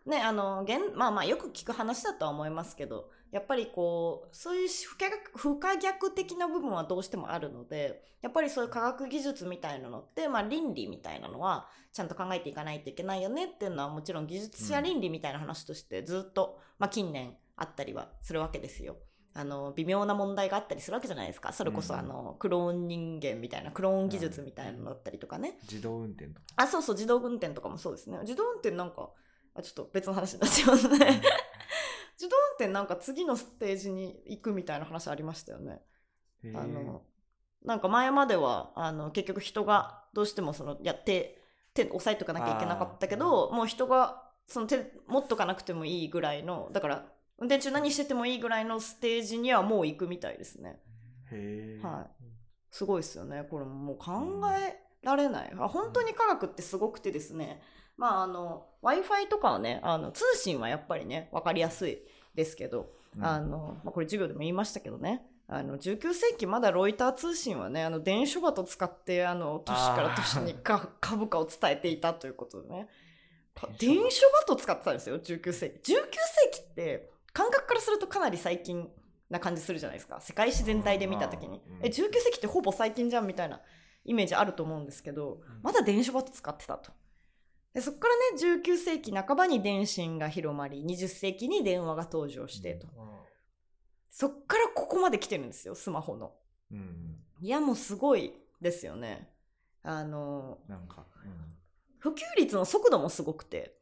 [0.07, 18.97] あのねあの現まあまあよく聞く話だとは思いますけどやっぱりこうそういう不可逆不可逆的な部分はどうしてもあるのでやっぱりそういう科学技術みたいなのって、まあ、倫理みたいなのはちゃんと考えていかないといけないよねっていうのはもちろん技術者倫理みたいな話としてずっと、まあ、近年あったりはするわけですよ。
[19.33, 21.53] あの微妙な問題があったりするわけじゃないですか。
[21.53, 22.01] それこそ、うん。
[22.01, 26.41] あのクローン人間みたいなクローン技術みたいなのだったりとかね、自動運転とか。
[26.57, 28.19] あそうそう自動運転とかもそうですね。
[28.23, 29.11] 自動運転なんか
[29.55, 30.99] あちょっと別の話になっちゃいますね。
[32.19, 35.81] 自動運転なんか次のステージに行くみたいな話ありましたよね。
[36.55, 37.03] あの
[37.63, 41.43] なんか前まではあの結局人がどうしてもそのやって
[41.75, 50.79] 手押さえとかなきゃいけなかったけどもう人がその手持っとかなくてもいいぐらいのだから運転中何しててもいいぐらいのステージにはもう行くみたいですね。
[51.33, 51.83] へえ。
[51.83, 52.25] はい。
[52.71, 53.47] すごいですよね。
[53.51, 57.63] これもう考えられない、あ本当に科学ってすごくてですね。
[57.97, 61.99] まああの w i f i とかはねあの通信はやっぱりね分かりやすい
[62.35, 63.25] ですけど、うん。
[63.25, 65.27] あのまあ、これ授業でも言いましたけどね。
[65.49, 72.89] あの19世紀まだロイター通信はねあの電書バト使ってあの都市から都市にか株価を伝えていたということでね。
[73.55, 75.93] か電書バト使ってたんですよ19世紀。
[75.93, 78.89] 19世紀って感覚からするとかなり最近
[79.31, 80.21] な感じするじゃないですか。
[80.21, 81.87] 世界史全体で見た時に、うん。
[81.87, 83.61] え19世紀ってほぼ最近じゃんみたいな
[84.05, 86.91] イメージあると思うんですけどまだ電書バト使ってたと。
[87.73, 92.89] でそこからね19世紀半ばに電信が広まり20世紀に電話が登場してと、
[94.11, 96.33] そっからここまで来てるんですよスマホの。
[96.73, 96.79] うん。
[96.79, 97.17] うん。
[97.41, 99.29] いやもうすごいですよね。
[99.83, 101.07] あのなんか、
[101.99, 103.80] 普及率の速度もすごくて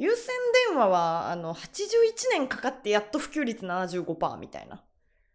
[0.00, 0.28] 有線
[0.68, 4.80] 電話はあの81年かかってやっと普及率75%みたいな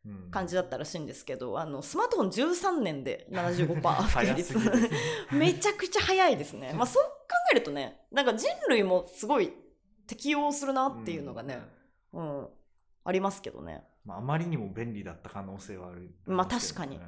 [0.06, 0.12] うん。
[0.12, 0.32] うん。
[0.32, 4.56] 感じだったらしいんですけどあのスマートフォン13年で 75%普及早率。
[5.32, 6.74] めちゃくちゃ早いですね。
[6.74, 7.10] まあそう考
[7.52, 9.54] えるとねなんか人類もすごい
[10.08, 11.62] 適応するなっていうのがね、
[12.14, 12.48] うん。
[13.06, 13.84] ありますけどね。
[14.06, 16.14] まあ、あまりにも便利だった可能性はある。
[16.26, 17.00] まあ確かに。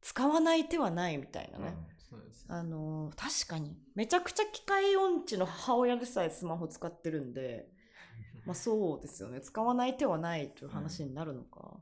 [0.00, 1.97] 使わない手はないみたいなうんね、そうです
[2.48, 3.76] あのー確かに。
[3.94, 7.68] めちゃくちゃ機械音痴の母親でさえスマホ使ってるんで
[8.46, 9.40] まあそうですよね。
[9.40, 11.76] 使わない手はないという話になるのか、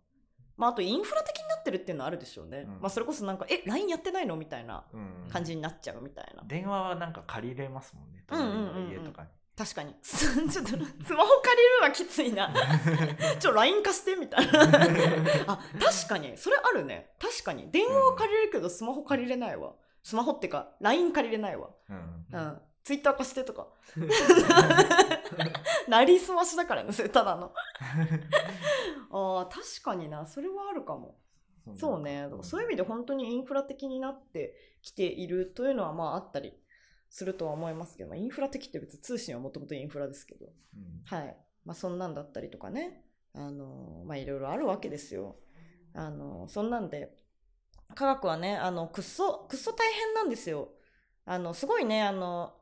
[0.57, 2.81] まああとインフラ的になってるっていうのはあるでしょうね、うん。
[2.81, 4.37] まあそれこそなんかえ LINE やってないの？
[4.37, 5.29] みたいなうん。
[5.31, 8.25] 感じになっちゃうみたいな、電話はなんか借りれますもんね。
[8.31, 8.67] うんうんうんうん。
[8.69, 9.29] 隣の家とかに。
[9.57, 9.95] 確かに。
[10.03, 10.69] ちょっとス
[11.15, 12.53] マホ借りるはきついな。
[13.41, 14.61] ちょ LINE 貸してみたいな。
[15.47, 16.37] あ確かに。
[16.37, 17.15] それあるね。
[17.19, 17.71] 確かに。
[17.71, 19.75] 電話は借りれるけどスマホ借りれないわ
[20.07, 21.69] スマホってか LINE 借りれないわ。
[21.91, 22.27] うん。
[22.31, 23.67] うん、ツイッター貸してとか。
[25.89, 27.51] なりすましだからねそれただの。
[29.11, 30.25] あー確かにな。
[30.25, 31.19] それはあるかも。
[31.75, 32.29] そうね。
[32.43, 36.57] そういう意味で本当にインフラ的になってきているというのはまああったり
[37.11, 40.47] するとは思いますけど、まあ、インフラ的って別に通信はもともとインフラですけど。
[40.47, 41.03] うん。
[41.05, 41.37] はい。
[41.65, 43.03] まあそんなんだったりとかね。
[43.35, 45.35] あのまあいろいろあるわけですよ。
[45.95, 47.26] あのそんなんで
[47.95, 50.69] 科学はねあのくっそくっそ大変なんですよ
[51.25, 52.53] あのすごいねあの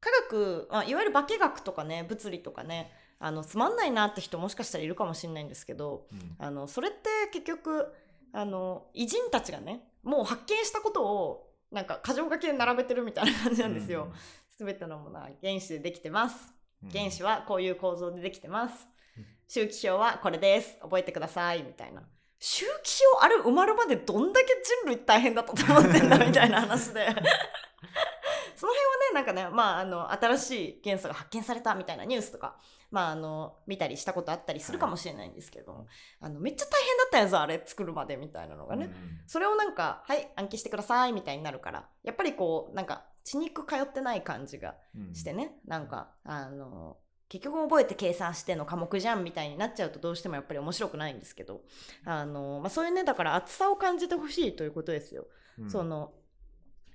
[0.00, 7.92] 科学、まあ、いわゆる化学とかね物理とかねあのつまんないなって人もしかしたらいるかもしれないんですけどうんあのそれって結局
[8.32, 14.12] あの偉人たちがねもう発見したことをなんか箇条書きで並べてるみたいな感じなんですよ。
[14.56, 16.52] すべてのものは原子でできてます。
[16.82, 18.88] うん原子はこういう構造でできてます
[19.18, 19.26] うん。
[19.46, 20.78] 周期表はこれです。
[20.80, 21.62] 覚えてください。
[21.62, 22.02] みたいな。
[22.40, 24.46] 周期表あれ生まれるまでどんだけ
[24.82, 27.06] 人類大変だったと思ってんだみたいな話で。
[28.56, 32.58] その辺はね、なんかね、まあ、あの、新しい元素が発見されたみたいなニュースとか、
[32.90, 35.86] まあ、あの、見たりしたことあったりするかもしれないんですけど、
[36.20, 46.98] あの、めっちゃ大変だったやつあれ作るまでみたいなのがね、うんそれをなんか、はい、暗記してくださいみたいになるから、やっぱりこう、なんか、血肉通ってない感じがうんしてね、なんか、あの、
[47.30, 51.62] 結局覚えて計算しての科目じゃんみたいになっちゃうとどうしてもやっぱり面白くないんですけど、
[52.04, 55.26] あの、まあ、そういうね、だから厚さを感じてほしいということですよ。
[55.58, 56.12] うんその、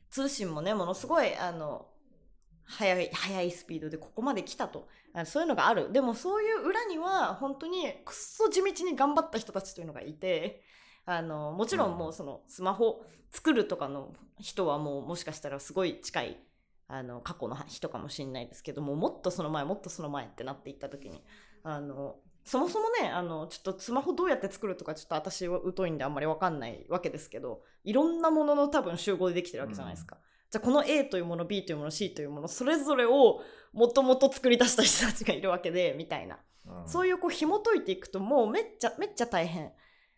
[0.10, 1.88] 通信もね、ものすごい、あの、
[2.66, 4.88] 速い、速いスピードでここまで来たと。
[5.14, 5.92] あそういうのがある。
[5.94, 10.62] でもそういう裏には、本当にくっそ地道に頑張った人たちというのがいて、
[11.06, 16.40] あの、もちろんもうそのスマホ作るとかの人はもうもしかしたらすごい近い、
[16.88, 21.24] あの、過去の人かもしれないですけども、もっとその前、もっとその前ってなっていった時に、
[21.64, 30.18] あの、そもそもね、あの、ちょっとスマホどうやって作るとか、ちょっと私は疎いんであんまりわかんないわけですけど、いろんなものの多分集合でできてるわけじゃないですか。
[30.52, 33.42] じゃあこの A というもの、B というもの、C というもの、それぞれを
[33.74, 36.36] もともと作り出した人たちがいるわけで、みたいな。
[36.36, 39.72] うんそういうこう紐解いていくと、もうめっちゃ、めっちゃ大変。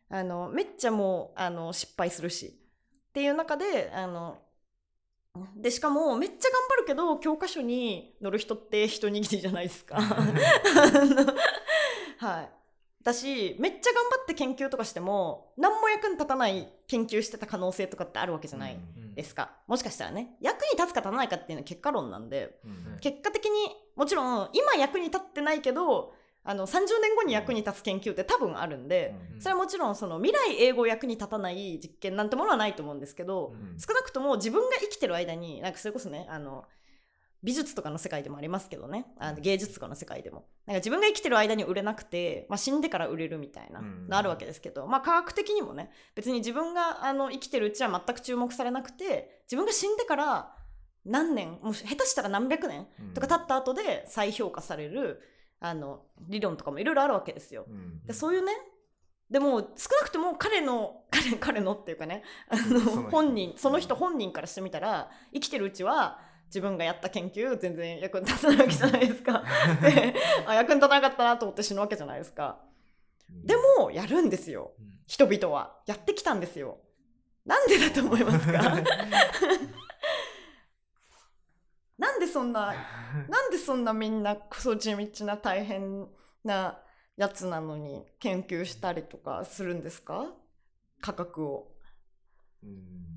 [0.09, 2.57] あの、めっちゃもう、あの、失敗するし。
[3.09, 4.37] っていう中で、あの、
[5.55, 9.97] でしかもめっちゃ頑張るけど教科書に載る人って一握りじゃないですか。
[12.19, 12.49] はい。
[13.01, 19.15] 私めっちゃ頑張って研究とかしても何も役に立たない研究してた可能性とかってあるわけじゃないうん。
[19.15, 20.35] ですか、もしかしたらね。
[20.41, 22.59] 役に立つか立たないかっていうのは結果論なんで。
[22.65, 22.97] うん。
[22.99, 23.51] 結果的に
[23.95, 26.13] もちろん今役に立ってないけど
[26.49, 29.41] あの30年後に役に立つ研究って多分あるんで、うん。
[29.41, 33.77] それはもちろんその未来英語役に立たない実験なんてものはないと思うんですけど、うん。
[33.77, 36.63] 少なくとも自分が生きてる間になんかそれこそねあの
[37.43, 39.07] 美術とかの世界でもありますけどね。
[39.17, 40.45] あの芸術とかの世界でも。
[40.65, 44.07] なんか自分が生きてる間に売れなくて、まあ、死んでから売れるみたいなうん。
[44.07, 50.53] のあるわけですけど、まあ科学的にもね別に自分があの生きてるうちは全く注目されなくて自分が死んでから
[51.05, 55.21] 何年もう下手したら何百年とか経った後で再評価される
[55.59, 57.65] あの理論とかもいろいろあるわけですよ。
[57.67, 58.51] うんでそういうね
[59.29, 59.65] でも少
[59.99, 69.43] なくとも彼の 彼彼のっていうかねあの本人その人本人からしてみたら生きてるうちは自分がやった研究全然役に立たないわけじゃないですか。
[69.81, 70.15] で
[70.47, 72.59] あ役に立たなかったなと思って死ぬわけじゃないですか。
[73.29, 76.77] でもやるんですようん人々はやってきたんですよ。
[77.45, 78.61] なんでだと思いますか？
[81.97, 82.73] なんでそんな
[83.29, 86.07] なんでそんなみんなクソ地道な大変
[86.43, 86.81] な
[87.15, 90.33] やつなのに研究したりとかするんですか？
[91.01, 91.75] 価格を。
[92.63, 93.07] うん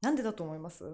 [0.00, 0.84] なんでだと思います？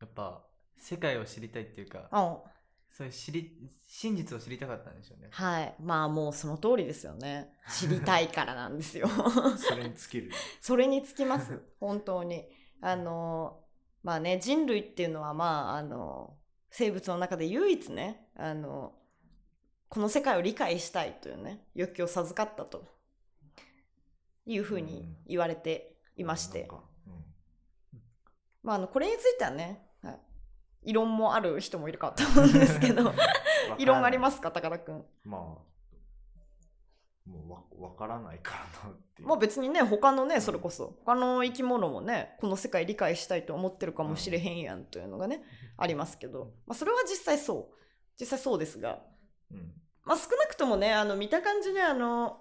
[0.00, 0.44] やっぱ
[0.76, 2.42] 世界を知りたいっていうかあ
[2.88, 5.74] そういう知り真実を知りたかったんでしょうねはい。
[5.80, 7.52] まあもうその通りですよね。
[7.70, 9.08] 知りたいからなんですよ。
[9.56, 11.60] それに尽きる それにつきます。
[11.78, 12.48] 本当に。
[12.80, 13.60] あの、
[14.02, 16.36] まあね、人類っていうのはまあ、あの、
[16.70, 18.94] 生物の中で唯一ね、あの、
[19.88, 22.86] この世界を理解したいというね、欲求を授かったと
[24.46, 26.60] いうふうに言われていまして。
[26.60, 26.84] なんか。
[27.06, 28.00] うん。
[28.62, 30.18] まあ、あのこれについてはね、はい
[30.84, 33.12] 異論もある人もいるかと思うんですけど
[33.78, 35.62] 異論ありますすか高田君まあ
[37.28, 39.28] もうわわからないからなっていう。
[39.28, 40.96] まあ別にね他のねそれこそ。
[41.04, 45.42] 他の生き物もねこの世界理解したいと思ってるかもしれへんやんというのがね
[45.76, 47.74] ありますけど、まあ、それは実際そう。
[48.18, 49.00] 実際そうですが、
[49.52, 49.72] うん。
[50.04, 52.38] まあ、少なくともねあの見た感じであの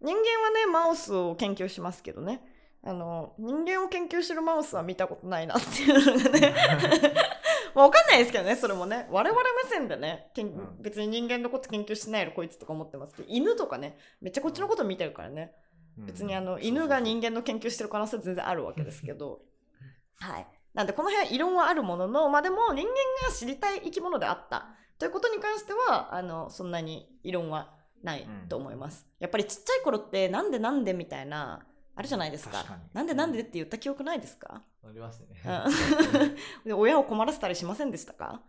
[0.00, 2.40] 人間はねマウスを研究しますけどね。
[2.84, 6.54] あの人間を研究してるマウスは見たことないなっていうのがね
[7.74, 9.06] まあ分かんないですけどねそれもね。
[9.10, 10.82] 我々目線でねけんうん。
[10.82, 15.52] 別に人間のこと研究してないのこいつとか思ってますけど犬とかねめっちゃこっちのこと見てるからね。
[15.98, 16.06] うん。
[16.06, 19.40] 別にあの犬が人間の研究してる可能性は全然あるわけですけど。
[20.20, 20.46] はい。
[20.74, 22.92] なんでこの辺は異論はあるもののまあでも人間
[23.26, 24.74] が知りたい生き物であった。
[24.98, 31.64] ということに関してはあのそんなに異論はないと思います、やっぱりちっちゃい頃ってなんでなんでみたいな
[31.98, 32.64] あるじゃないですか。
[32.92, 35.26] なんでなんでって言った記憶ないですか、ありますね。
[35.44, 36.62] うん。
[36.64, 38.40] で親を困らせたりしませんでしたか？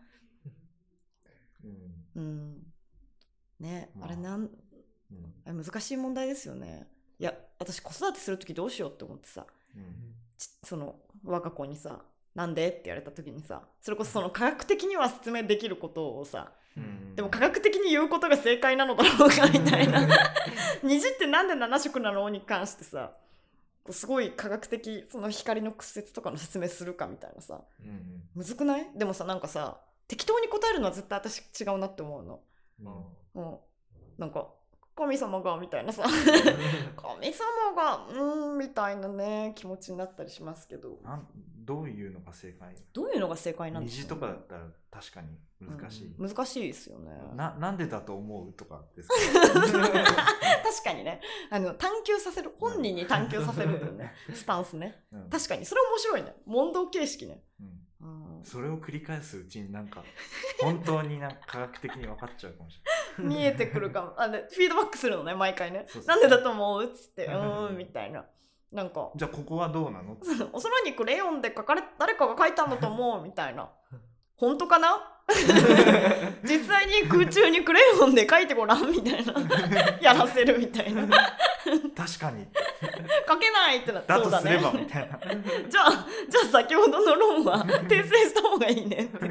[1.66, 2.12] うん。
[2.16, 2.64] うん。
[3.60, 4.10] ねまあ。
[4.10, 4.52] あれなん
[5.48, 5.64] うん。
[5.64, 6.88] 難しい問題ですよね。
[7.18, 9.48] いや私子育てする時どうしようって思ってさ。
[9.76, 10.14] うん。
[10.38, 12.04] ちその我が子にさ
[12.36, 17.16] 「なんで?」って言われた時にさそれこそその科学的には説明できることをさうん。
[17.16, 20.08] でも科学的に言うことが正解なのだろうかみたいな。
[20.84, 22.30] 虹ってなんで7色なの？
[22.30, 23.18] に関してさ
[23.92, 27.62] すごい科学的その光の屈折とかの説明するかみたいなさ。
[27.84, 28.24] うん。
[28.36, 28.88] むずくない？
[28.96, 32.40] でもさなんかさ適当に答えるのは絶対私違うなって思うの。
[33.36, 33.44] うん。
[33.44, 33.58] うん、
[34.18, 34.48] なんか
[35.00, 36.04] 神様がみたいなさ。
[36.04, 41.00] 神様がうーんみたいなね気持ちになったりしますけど。
[41.04, 42.76] なんどういうのが正解？
[42.94, 45.28] どういうのが正解なんでしょう、虹とかだったら確かに
[45.62, 46.28] 難しい、うん。
[46.28, 47.12] 難しいですよね。
[47.36, 49.16] ななんでだと思うとかですか？
[49.84, 51.22] 確かにね。
[51.52, 55.04] あの探求させる本人に探求させるというね スタンスね。
[55.12, 55.30] うん。
[55.30, 55.66] 確かに。
[55.66, 56.34] それ面白いね。
[56.46, 57.44] 問答形式ね、
[58.02, 58.38] うん。
[58.38, 58.44] うん。
[58.44, 60.04] それを繰り返すうちになんか
[60.62, 62.82] 本当になんか科学的に分かっちゃうかもし
[63.20, 64.14] 見えてくるかも。
[64.18, 65.86] あでフィードバックするのね毎回ね。
[66.08, 66.84] なんでだと思う？
[66.86, 68.26] っつってうーんみたいな。
[68.72, 69.12] なんか。
[69.16, 70.18] じゃあここはどうなの？
[70.54, 73.24] お空にクレヨンで書かれ誰かが書いたんだと思う？
[73.24, 73.70] みたいな。
[74.36, 75.19] 本当かな？
[76.44, 79.34] 実際に空中にクレヨンで書いてごらんみたいな。
[80.02, 81.08] やらせるみたいな。
[81.08, 82.48] 確かに。
[83.28, 85.20] 書けないってなだとすればみたいな。
[85.70, 89.30] じゃあじゃあ先ほどの論は訂正した方がいいねって。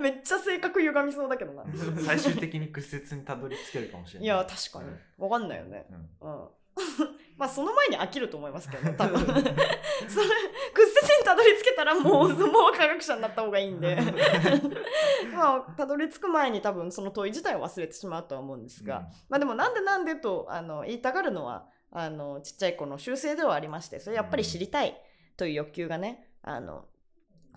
[0.00, 1.64] めっちゃ性格歪みそうだけどな。
[2.04, 4.26] 最終的に屈折にたどり着けるかもしれない。
[4.26, 4.90] いや確かに。
[5.18, 5.86] わかんないよね。
[6.22, 6.30] うん。
[6.30, 6.48] うん
[7.36, 9.20] まあその前に飽きると思いますけどね多分。
[9.26, 13.96] それ屈折にたどり着けたらもうもう科学者になった方がいいんで。
[15.32, 19.04] まあたどり着く前に多分その問い自体を忘れてしまうとは思うんですが、うん。
[19.28, 25.00] まあでもなんでなんでとあの言いたがるのはあのちっちゃい子の習性ではありましてそれやっぱり知りたい
[25.36, 26.86] という欲求がねあの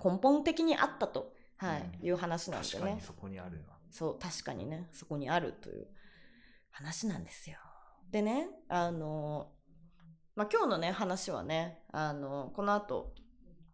[0.03, 2.07] 根本的にあったと、はいうん。
[2.07, 2.73] いう話なんでね。
[2.73, 3.77] 確かにそこにあるな。
[3.89, 5.87] そう確かにねそこにあるという
[6.71, 7.57] 話なんですよ。
[8.11, 9.49] でねあの、
[10.35, 13.13] まあ、今日のね話はねあのこの後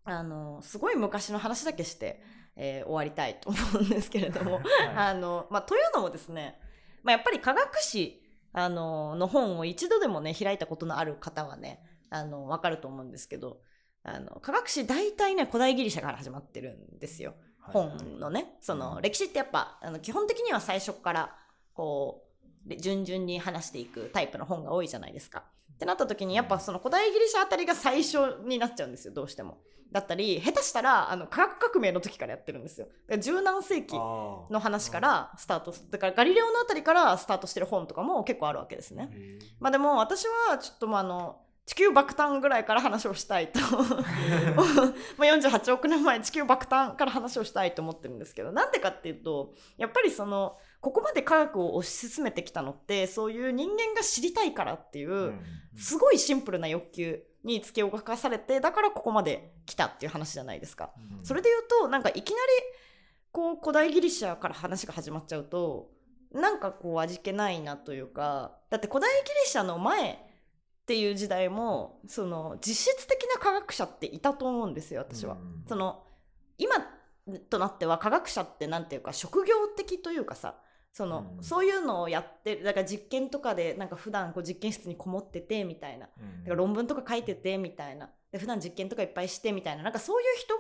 [0.06, 2.22] あのすごい昔の話だけして、
[2.56, 4.64] えー終わりたいと思うんですけれどもはい。
[4.96, 6.60] あの、まあ、というのもですね、
[7.04, 8.22] まあ、やっぱり科学史
[8.52, 13.62] あのの本を一度でもね開いたことのある方はねあの分かると思うんですけど
[14.04, 17.36] あの科学史大体ね古代ギリシャから始まってるんですよ。
[17.60, 19.02] 本のねそのうん。
[19.02, 21.36] 歴史ってやっぱあの基本的には最初から
[21.74, 22.33] こうで
[22.80, 25.44] 順々に話していくタイプの本が多いじゃないですか。
[25.74, 29.60] ってなった時にやっぱその古代ギリシャあたりが最初になっちゃうんですよどうしても。
[29.92, 32.88] だったり下手したらあの科学革命の時からやってるんですよ。
[32.88, 34.00] だから十何世紀あ
[34.50, 39.12] の話からスタートすだからガリレオのあたりからスタートしてる本とかも結構あるわけですね。
[39.60, 43.60] まあでも私はちょっとまああの地球爆誕ぐらいから話をしたいと
[45.18, 55.40] まあ48億年前地球爆誕から話をしたいと思ってるんですけどなんでかっていうとやっぱりそのここまで科学を推し進めてきたのってそういう人間が知りたいからっていう、うん
[55.76, 60.92] すごいシンプルな欲求に突き動かされてだからここまで来たっていう話じゃないですか。
[61.18, 62.38] うんそれで言うとなんかいきなり
[63.32, 65.90] こう古代ギリシャから話が始まっちゃうと
[66.32, 70.18] なんかこう味気ないなというかだって古代ギリシャの前っ
[70.86, 75.36] ていう時代もその実質的な科学者っていたと思うんですよ私は。
[75.36, 76.04] うんその
[76.60, 76.76] 今
[77.50, 80.60] となっては科学者ってなんていうか職業的というかさ
[80.94, 81.44] その、うん。
[81.44, 86.08] そういうのをやってるだから実験とかでなんか普段こう実験室にこもっててみたいな。
[86.18, 86.44] うん。
[86.44, 88.10] だから論文とか書いててみたいな。
[88.32, 89.84] で普段実験とかいっぱいしてみたいな。
[89.84, 90.56] なんかそういう人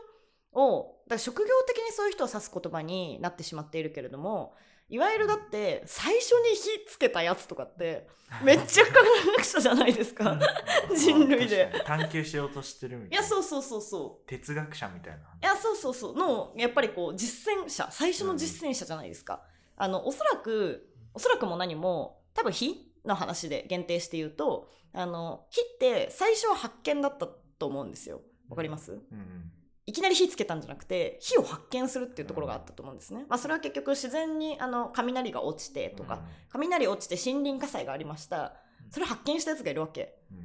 [0.60, 4.54] をだから職業的にそういう人を指す言葉になってしまっているけれども
[4.90, 8.08] いわゆるだって最初に火つけたやつとかって
[8.44, 8.92] めっちゃ科
[9.38, 10.40] 学者じゃないですか。
[10.96, 11.72] 人類で。
[11.86, 13.24] 探求しようとしてるみいたいな。
[13.24, 14.28] やそうそうそうそう。
[14.28, 15.20] 哲学者みたいな。
[15.20, 16.18] いやそうそうそう。
[16.18, 17.88] のやっぱりこう実践者。
[17.92, 19.44] 最初の実践者じゃないですか、
[19.76, 28.22] あのおそらくおそらくも何も多分火の話で限定して言うとあの火って最初は発見だったと思うんですよ。
[28.50, 29.52] わかります、うんうん
[29.86, 38.54] いきなり火つけたんじゃなくて火を発見するっていうところがあったと思うんですね、まあ、それは結局自然にあの雷が落ちてとか、雷落ちて森林火災がありました。
[38.92, 40.16] それ発見したやつがいるわけ。
[40.32, 40.38] うん。
[40.38, 40.44] うん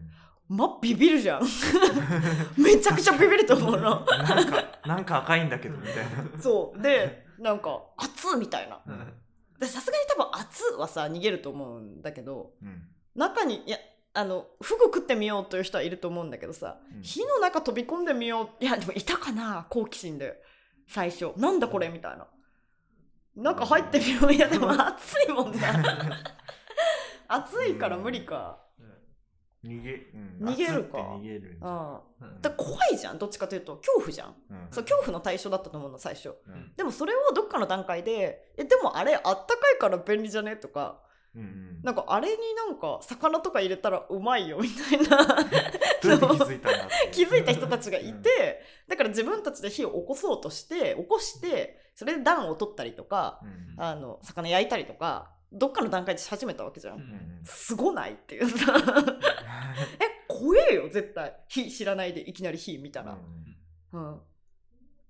[0.48, 1.42] まビビるじゃん。
[2.56, 3.80] めちゃくちゃビビると思うの。
[3.80, 6.40] なんかなんか赤いんだけどみたいな。
[6.40, 6.80] そう。
[6.80, 8.80] でなんか熱っみたいな。
[9.66, 12.82] さすがに多分熱はさ逃げると思うんだけどうん。
[13.14, 13.78] 中にいや
[14.14, 17.02] あのフグ食ってみようという人はいると思うんだけどさ、うん。
[17.02, 20.40] 火の中飛び込んでみよういやでもいたかな好奇心で。
[20.86, 21.32] 最初。
[21.36, 22.26] なんだこれみたいな。
[23.36, 24.32] 中入ってみよう。
[24.32, 25.60] いやでも熱いもんね
[27.28, 28.58] 熱いから無理か、
[29.64, 30.48] 逃げ、うん。
[30.48, 30.98] 逃げるか。
[30.98, 31.94] 逃げるうん。
[31.94, 32.40] うん。
[32.40, 34.34] だ怖いじゃんどっちかというと恐怖じゃん。
[34.50, 34.68] うん。
[34.70, 36.34] そう恐怖の対象だったと思うの最初。
[36.46, 36.72] うん。
[36.76, 39.44] でもそれをどっかの段階でえでもあれあったか
[39.76, 40.56] いから便利じゃね？
[40.56, 41.00] とか。
[41.34, 41.82] うんうん。
[41.82, 45.26] なんかあれになんか魚とか入れたらうまいよみたいな。
[46.00, 46.70] 気づいた
[47.10, 53.82] 気づいた人たちがいて、だから自分たちで火を起こそうとして起こしてそれで暖を取ったりとかうん。
[53.82, 57.40] あの魚焼いたりとかどっかの段階でし始めたわけじゃん、うんうんうん。
[57.44, 58.48] すごないっていう。
[58.48, 58.72] さ
[60.00, 61.34] え怖えよ絶対。
[61.48, 63.16] 火知らないでいきなり火見たら、
[63.92, 64.20] うん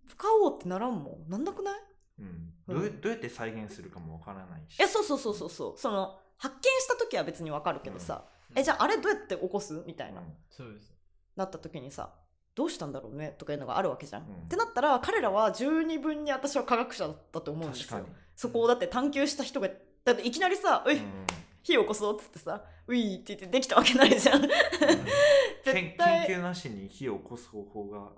[0.06, 1.30] 使おうってならんもん。
[1.30, 1.80] なんなくない？
[2.20, 2.54] うん。
[2.66, 4.82] どうどうやって再現するかもわからないし。
[4.82, 5.78] えそうそうそうそうそう。
[5.78, 8.58] その発見した時は別にわかるけどさ、うん。
[8.58, 9.82] えじゃああれどうやって起こす？
[9.86, 10.36] みたいな、うん。
[10.50, 10.94] そうです。
[11.36, 12.14] なった時にさ
[12.54, 13.34] どうしたんだろうね？
[13.38, 14.22] とかいうのがあるわけじゃん。
[14.22, 14.44] うん。
[14.44, 17.88] ってなったら彼らは十二分に私は科学者だったと思うんですよ。
[17.90, 18.16] 確かに。
[18.34, 19.68] そこをだって探求した人が
[20.04, 21.26] だっていきなりさ「うい、うん。
[21.62, 24.42] 火起こそう」っつってさ「ウィー」って言ってできたわけないじゃん。
[24.42, 24.48] 研
[25.64, 28.12] 絶対研究なしに火を起こす方法が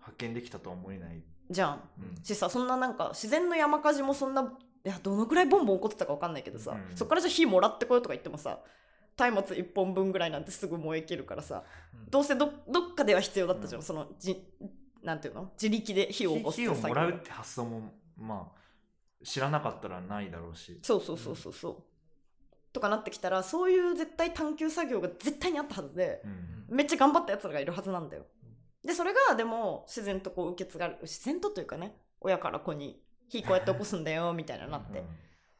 [0.00, 1.88] 発見できたとは思えない、じゃん。
[1.98, 2.24] うん。
[2.24, 4.42] しさそんななんか自然の山火事もそんな
[4.84, 6.96] いやどのくらいボンボン起こってたか分かんないけどさ、うん。
[6.96, 8.60] そっからじゃあ火もらってこようとか言ってもさ
[9.18, 12.10] 松明1本分ぐらいなんてすぐ燃え切るからさうん。
[12.10, 13.84] どうせどどっかでは必要だったじゃん、うん。
[13.84, 14.42] そのじ
[15.02, 15.50] なんていうの？
[15.60, 16.94] 自力で火を起こす火火をもっていう作業。
[16.94, 18.55] らうって発想もまあ
[19.26, 20.78] 知らなかったらないだろうし。
[20.82, 21.82] そうそうそうそうそう、
[22.72, 28.24] とかなってきたらそういう絶対探求作業が絶対にあったはずでうんめっちゃ頑張ったやつらがいるはずなんだよ。
[28.84, 35.04] でそれがでも自然とこう受け継がれる自然とというかね親から子に火こうやって起こすんだよ みたいななって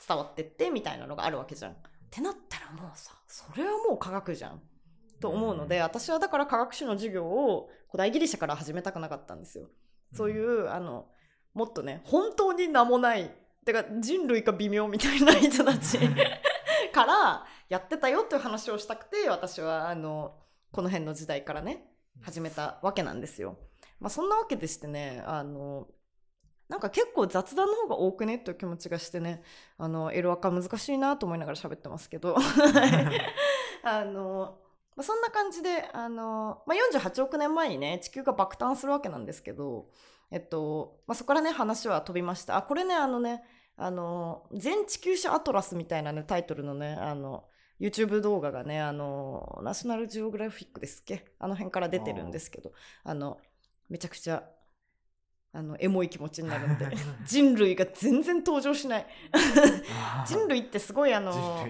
[0.06, 1.72] 伝わってってみたいなのがあるわけじゃん。
[1.72, 1.76] っ
[2.08, 4.62] てなったらもうさそれはもう科学じゃん。
[5.20, 9.70] と思うので、私はだから科学史の授業を古代ギリシャから始めたくなかったんですよ。
[10.12, 11.08] そういう、あの
[11.54, 13.34] もっとね本当に名もない
[13.66, 15.98] てか人類か微妙みたいな人たち
[16.94, 20.38] からやってたよっていう話をしたくて私はあの
[20.70, 21.92] この辺の時代からね
[22.22, 23.58] 始めたわけなんですよ。
[23.98, 25.88] まあ、そんなわけでしてねあの
[26.68, 29.42] なんか結構雑談の方が多くねという気持ちがしてね
[29.78, 32.36] あのエロアカ難しいなと思いながら喋ってますけど。
[33.82, 34.58] あの、
[34.94, 39.90] まあ、そんな感じであの、まあ、48億年前にね地球が爆誕するわけなんですけど、
[40.30, 42.56] えっとまあ、そこからね話は飛びました。
[42.56, 43.44] あこれねあのね
[43.77, 47.45] あの全地球史アトラスみたいなねタイトルのねあの
[47.79, 51.27] YouTube 動画がねあのナショナルジオグラフィックですっけ？
[51.39, 52.72] あの辺から出てるんですけど
[53.05, 53.39] あの
[53.91, 54.43] めちゃくちゃ
[55.53, 56.87] あのエモい気持ちになるんで
[57.27, 59.07] 人類が全然登場しない。
[60.27, 61.66] 人類ってすごいあの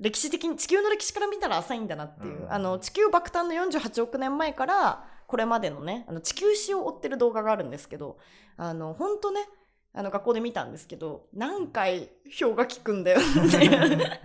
[0.00, 2.52] 歴史的に地球の歴史から見たら浅いんだなっていう、うん。
[2.52, 8.18] あの地球爆誕の48億年前からこれまでのねあの地球史を追ってる動画があるんですけど
[8.56, 9.48] あの本当ね
[9.94, 12.08] あの学校で見たんですけど何回
[12.40, 13.22] 氷が効くんだよっ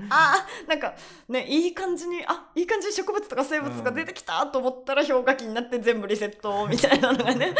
[0.10, 0.96] あーなんか
[1.28, 7.54] ねいい感じにあいい感じに植物とか生物が出てきたと思ったら氷河期になって全部リセット みたいなのがね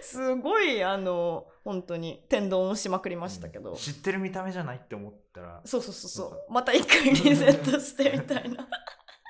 [0.00, 6.52] すごいあの本当に天丼をしまくりましたけど、知ってる見た目じゃないって思ったらそうそうそうそう。
[6.52, 8.66] また一回リセットしてみたいな。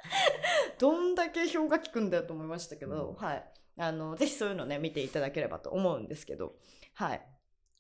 [0.81, 3.45] どんだけ氷が効くんだよと思いましたけど、はい。
[3.79, 6.55] あのぜひそういうのね見ていただければと思うんですけど
[6.95, 7.23] はい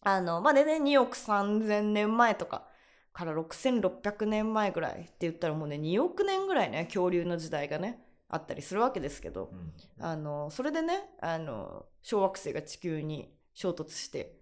[0.02, 2.66] あのまあでね2億3000年前とか
[3.12, 9.72] から6600年前ぐらいって言ったらもうね2億年ぐらいね恐竜の時代がねあったりするわけですけど、うん。
[10.04, 14.34] あのそれでねあの小惑星が地球に衝突して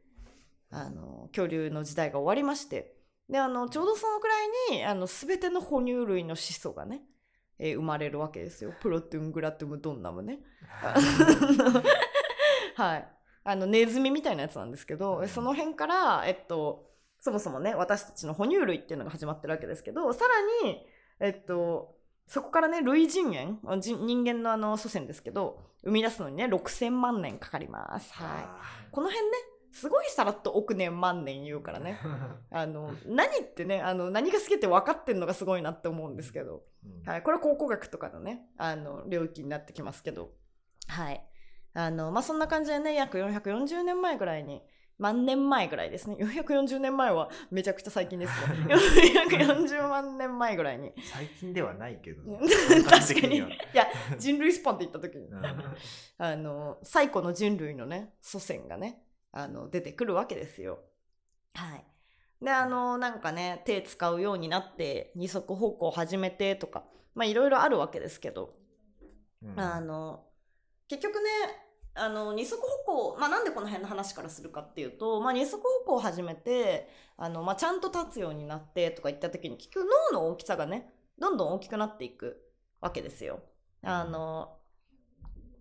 [0.70, 2.94] あの恐竜の時代が終わりまして
[3.28, 4.34] であのちょうどそのくら
[4.74, 7.02] いにあの全ての哺乳類の始祖がね、
[7.58, 8.72] えー生まれるわけですよ。
[8.80, 10.38] プロトゥングラトゥムドンナムね。
[12.76, 13.08] はい
[13.44, 15.28] あのネズミみたいなやつなんですけど、うん。
[15.28, 20.24] その辺からえっとそもそもね私たちの哺乳類っていうのが始まってるわけですけどさ
[20.64, 20.86] らに
[21.20, 28.12] えっとそこからね類人猿人間のあの祖先ですけど生み出すのにね6000万年かかります。
[28.14, 28.90] はい。
[28.92, 29.32] この辺ね
[29.72, 31.98] すごいさらっと億年万年言うからね。
[32.50, 37.08] あの何ってねあの何が好きって分かってんのがすごいなって思うんですけど、うん。
[37.08, 40.32] はい、これは考古学とかのねあの領域になってきますけど。
[40.86, 41.29] はい
[41.74, 44.62] あのまあそんな感じでね約440年前ぐらいに
[45.00, 46.16] 万年前ぐらいですね。
[46.20, 48.48] 440年前はめちゃくちゃ最近ですよ。
[48.68, 50.92] 440万年前ぐらいに。
[51.02, 52.38] 最近ではないけどね。
[52.86, 53.38] 確かに。
[53.38, 53.48] いは。
[53.72, 53.86] や
[54.18, 55.42] 人類スパンって言った時にうん。
[56.18, 59.02] あの最古の人類のね祖先がね
[59.32, 60.80] あの出てくるわけですよ。
[61.54, 61.84] はい。
[62.44, 68.54] であのなんかね手使うようになって二足歩行を始めてとかまあいろいろあるわけですけど、
[69.42, 69.58] うん。
[69.58, 70.26] あの
[70.90, 71.30] 結局ね
[71.94, 82.42] あの二足歩行、まあ、なんでこの辺の話からするかっていうと、まあ、二足歩行を始めてあの、まあ、ちゃんと立つようになってとか言った時に結局脳の大きさがねどんどん大きくなっていく
[82.80, 83.40] わけですよ。
[83.82, 84.56] あの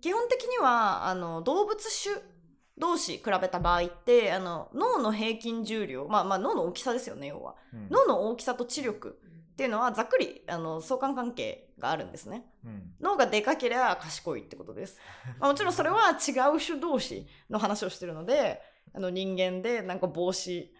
[0.01, 2.15] 基本的にはあの動物種
[2.77, 7.55] 同士比べた場合ってあの脳の平均重量、まあ、まあ脳の大きさですよね要は。
[7.73, 9.19] うん脳の大きさと知力
[9.59, 12.45] っていうのはざっくりあの相関関係があるんですね。
[12.63, 12.93] うん。
[13.01, 14.97] 脳がでかければ賢いってことです。
[15.37, 18.61] まあもちろんそれは違う種同士の話をしてるので
[18.93, 20.73] あの人間でなんか帽子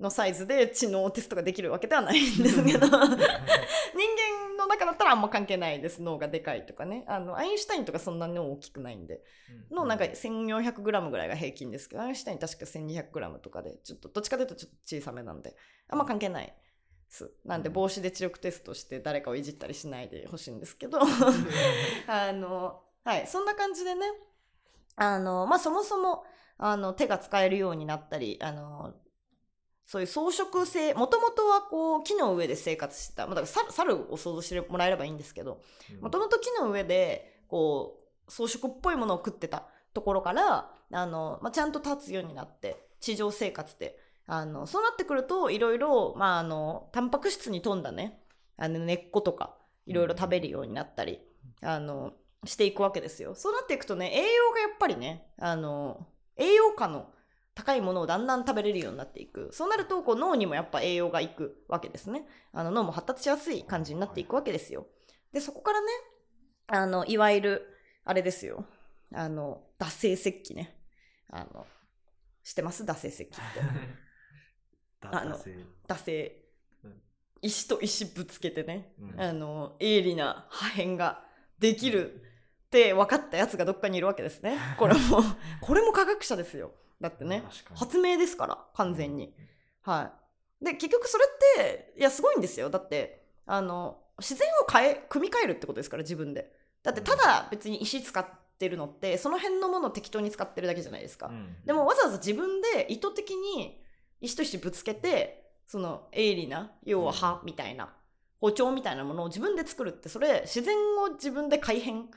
[0.00, 2.86] のサイズで知能テストができるわけではないんですけど。
[2.86, 3.02] 人間
[4.56, 6.00] の中だったらあんま関係ないです。
[6.00, 7.04] 脳がでかいとかね。
[7.08, 9.20] あのアインシュタインとかそんなに大きくないんで。
[9.70, 15.54] のなんか 1400g ぐらいが平均ですけどアインシュタイン確か 1200g とかでちょっとどっちかというとちょっと小さめなんで
[15.90, 16.54] あんま関係ない
[17.44, 20.98] なんで帽子で知力テストして誰かをいじったりしないでほしいんですけど。
[22.08, 23.26] あのはい。
[23.26, 24.06] そんな感じでね
[24.96, 26.24] あのまあそもそも
[26.58, 28.94] あの手が使えるようになったりあの
[29.86, 35.60] そういう装飾性もともとはこう木の上で生活してた、まあ、だから猿猿を想像してもらえればいいんですけど
[36.00, 43.98] もともと木の上でこう装飾っぽいものを食ってたところからあの、まあ、ちゃんと立つようになって地上生活で
[44.34, 48.18] あのそうなってくるといろいろまああのタンパク質に富んだね。
[48.56, 51.20] あの根っことかいろいろ食べるようになったり、
[51.60, 52.14] あの
[52.46, 53.34] していくわけですよ。
[53.34, 56.06] そうなっていくとね栄養がやっぱりねあの
[56.38, 57.10] 栄養価の
[57.54, 59.50] 高いものをだんだん食べれるようになっていく。
[59.52, 62.26] そうなるとこう脳にもやっぱ栄養がいくわけですね。
[62.54, 64.86] あの脳も発達しやすい感じになっていくわけですよ。
[65.34, 65.86] でそこからね
[66.68, 67.66] あのいわゆる
[68.06, 68.64] あれですよ。
[69.14, 70.74] あの惰性石器ね。
[71.28, 71.66] あの
[72.42, 72.82] 知ってます？
[72.84, 73.42] 惰性石器って。
[75.10, 75.38] あの
[75.88, 76.36] 惰性。
[76.84, 76.92] うん。
[77.42, 79.20] 石と石ぶつけてね、うん。
[79.20, 81.24] あの鋭利な破片が
[81.58, 82.22] できる
[82.66, 84.58] って分かったやつがどっかにいるわけですね。
[84.78, 85.22] これも。
[85.60, 86.72] これも科学者ですよ。
[87.00, 87.44] だってね。
[87.74, 89.34] 発明ですから完全に、
[89.82, 90.12] は
[90.60, 90.64] い。
[90.64, 92.70] で結局それっていやすごいんですよ。
[92.70, 96.52] だってあの自然を変え組み替えるってことですから自分で。
[96.82, 98.26] だってただ別に石使っ
[98.58, 101.56] てるのってその辺のものを適当に使ってるだけじゃないですか、うん。
[101.64, 103.81] でもわざわざ自分で意図的に
[104.22, 107.92] 石と石ぶつけてその鋭利な要は刃みたいな
[108.40, 112.08] 包丁みたいなものを自分で作るってそれ自然を自分で改変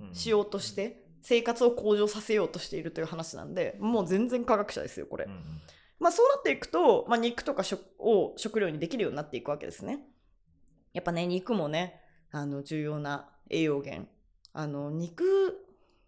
[0.00, 5.28] うんしようとして生活を向上させようとしているという話なんでもう全然科学者ですよこれう。
[5.28, 5.42] ん
[6.02, 10.00] まあそうなっていくと、まあ、肉とか食を食料にできるようになっていくわけですね。
[10.92, 12.00] やっぱね肉もね
[12.32, 14.08] あの重要な栄養源
[14.52, 15.64] あの肉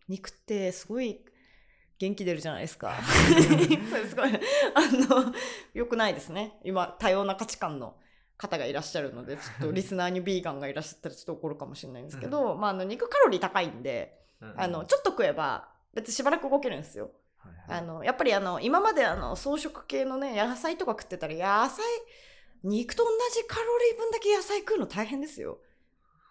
[0.09, 1.25] 肉ってすごい
[2.05, 2.95] 元気出るじゃないですか。
[3.91, 5.33] それすごいあの
[5.73, 6.59] 良くないですね。
[6.63, 7.97] 今多様な価値観の
[8.37, 14.55] 方がいらっしゃるのでちょっとリスナーにビーガンがいらっしゃったらちょっと怒るかもしれないんですけど、まあ、あの肉カロリー高いんでうん。
[14.61, 17.11] あのちょっと食えば別にしばらく動けるんですよ。
[17.39, 17.79] はいはい。
[17.79, 21.85] あのやっぱりあの今まであの草食系のね野菜とか食ってたら野菜
[22.63, 25.59] 肉と同じカロリー分だけ野菜食うの大変ですよ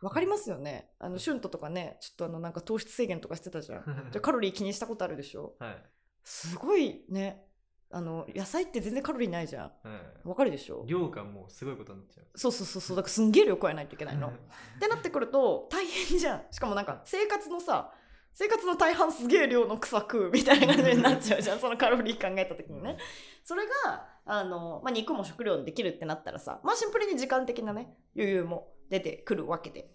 [0.03, 0.89] わかりますよね。
[0.99, 3.83] あの春斗とかねちょっとあのなんか糖質制限とかしてたじゃん。
[4.11, 5.55] じゃあカロリー気にしたことあるでしょ？
[5.59, 5.83] はい。
[6.23, 7.47] すごいね。
[7.95, 9.87] あの野菜って全然カロリーないじゃん。
[9.87, 9.95] は
[10.25, 10.27] い。
[10.27, 10.83] わかるでしょ？
[10.87, 12.25] 量がもうすごいことになっちゃう。
[12.37, 12.97] そうそうそうそう。
[12.97, 14.27] だからすんげえ量加えないといけないの。
[14.75, 16.43] ってなってくると大変じゃん。
[16.51, 17.93] しかもなんか生活のさ
[18.33, 21.59] 生活の大半すげえ量の草食うみたいな感じになっちゃうじゃん。
[21.61, 22.97] そのカロリー考えた時にね。
[23.43, 29.89] それがあの、まあ、肉も食料にできるってなったらさまあシンプルに時間的なね余裕も出てくるわけで。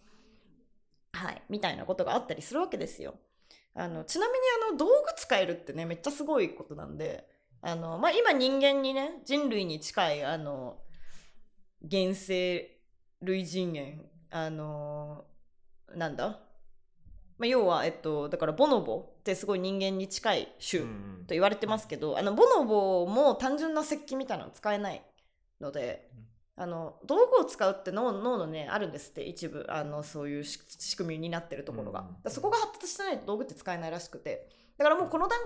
[1.12, 1.42] はい。
[1.48, 3.14] みたいなことがあったりするわけですよ。
[3.74, 7.28] あのちなみにあの道具使えるってねめっちゃすごいことなんで
[7.62, 10.78] あの、まあ、今人間にね人類に近いあの
[11.88, 12.76] 原生
[13.22, 15.26] 類人猿あの
[15.94, 16.40] なんだ、
[17.38, 20.86] まあ、要はえっとだからボノボってすごい人間に近い種と
[21.28, 25.02] 言われてますけど、あのボノボも単純な石器みたいなの使えない
[25.60, 26.10] ので、
[26.58, 29.64] あの道具を使うって脳脳のねあるんですって一部。
[29.68, 32.30] あのそういうし仕組みになってるところが、うん。
[32.30, 34.48] そこが発達してないと道具って使えないらしくて。
[34.76, 35.40] だからもうこの段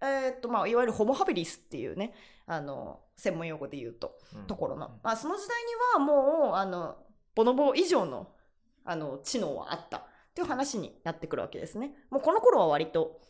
[0.00, 2.12] 階、えーっとまあ、いわゆるホモ・ハビリスっていうね
[2.46, 4.46] あの専門用語で言うとうん。
[4.46, 6.96] ところの、まあ、その時代にはもうあの
[7.34, 8.32] ボノボ以上の
[8.84, 10.02] あの知能はあったっ
[10.34, 11.92] ていう話になってくるわけですね。
[12.10, 13.20] もうこの頃は割と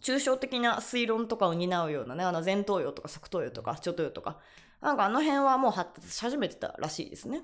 [0.00, 4.38] 抽象的な推論とかを担うようなねあの前頭葉とか側頭葉とか長頭葉とか
[4.82, 7.42] なんかあの辺はもう発達し始めてたらしいですね。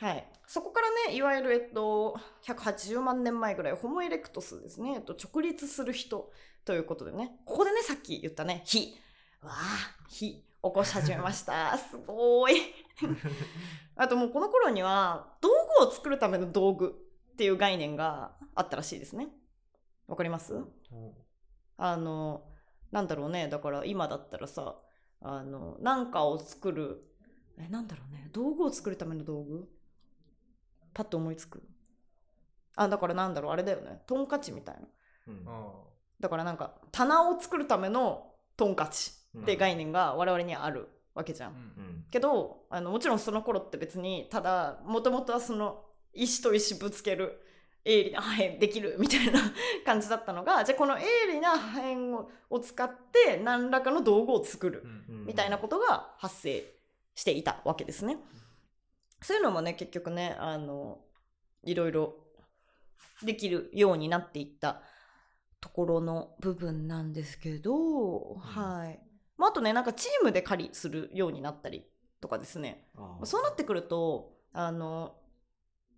[0.00, 6.32] はい、そこからねいわゆる、えっと、180万年前ぐらいホモ・エレクトスですね、えっと、直立する人
[6.64, 7.38] ということでね。
[7.44, 8.98] ここでねさっき言ったね火。
[9.42, 11.76] わあ火起こし始めました。
[11.78, 12.56] すごーい。
[13.94, 15.48] あともうこの頃には道
[15.78, 19.28] 具を作るための道具っていう概念があったらしいですね。
[20.08, 20.54] わかります？
[20.90, 21.14] お。
[21.76, 22.44] あの
[22.90, 23.48] なんだろうね。
[23.48, 24.76] だから今だったらさ
[25.22, 27.04] あのなんかを作る。
[27.58, 28.28] えなんだろうね。
[28.32, 29.68] 道具を作るための道具？
[30.94, 31.62] パッと思いつく。
[32.76, 33.52] あだからなんだろう。
[33.52, 34.02] あれだよね。
[34.06, 34.80] トンカチみたいな。
[35.28, 35.44] うん。
[35.46, 35.72] あ
[36.20, 41.52] だからなんか棚を作るためのトンカチって概念が我々にはあるわけじゃん。
[41.52, 41.60] ーうん。
[41.60, 41.64] う
[41.98, 42.04] ん。
[42.10, 47.40] けどあのもちろんその頃って別にただもともとはその石と石ぶつける
[47.84, 49.40] 鋭利な破片できるみたいな
[49.84, 56.64] 感じだったのが じゃあこの鋭利な破片をを使って何らかの道具を作るうんうんみたいなことが発生
[57.14, 58.18] していたわけですね。
[59.22, 61.04] そういうのもね結局ねあの
[61.62, 62.16] いろいろ
[63.22, 64.82] できるようになっていった
[65.60, 69.00] ところの部分なんですけど、はい。
[69.36, 71.86] まあ、あとねなんかチームで狩りするようになったり
[72.20, 72.90] とかですね
[73.24, 75.16] そうなってくるとあの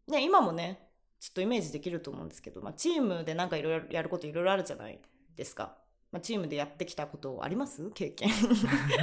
[0.06, 0.91] ね今もね
[1.22, 4.98] ちょっとイメージできると思うんですけど、まあ、チームでなんかいろいろやることいろいろあるじゃない
[5.36, 5.76] ですか。
[6.10, 7.92] まあ、チームでやってきたことあります？
[7.92, 8.28] 経験。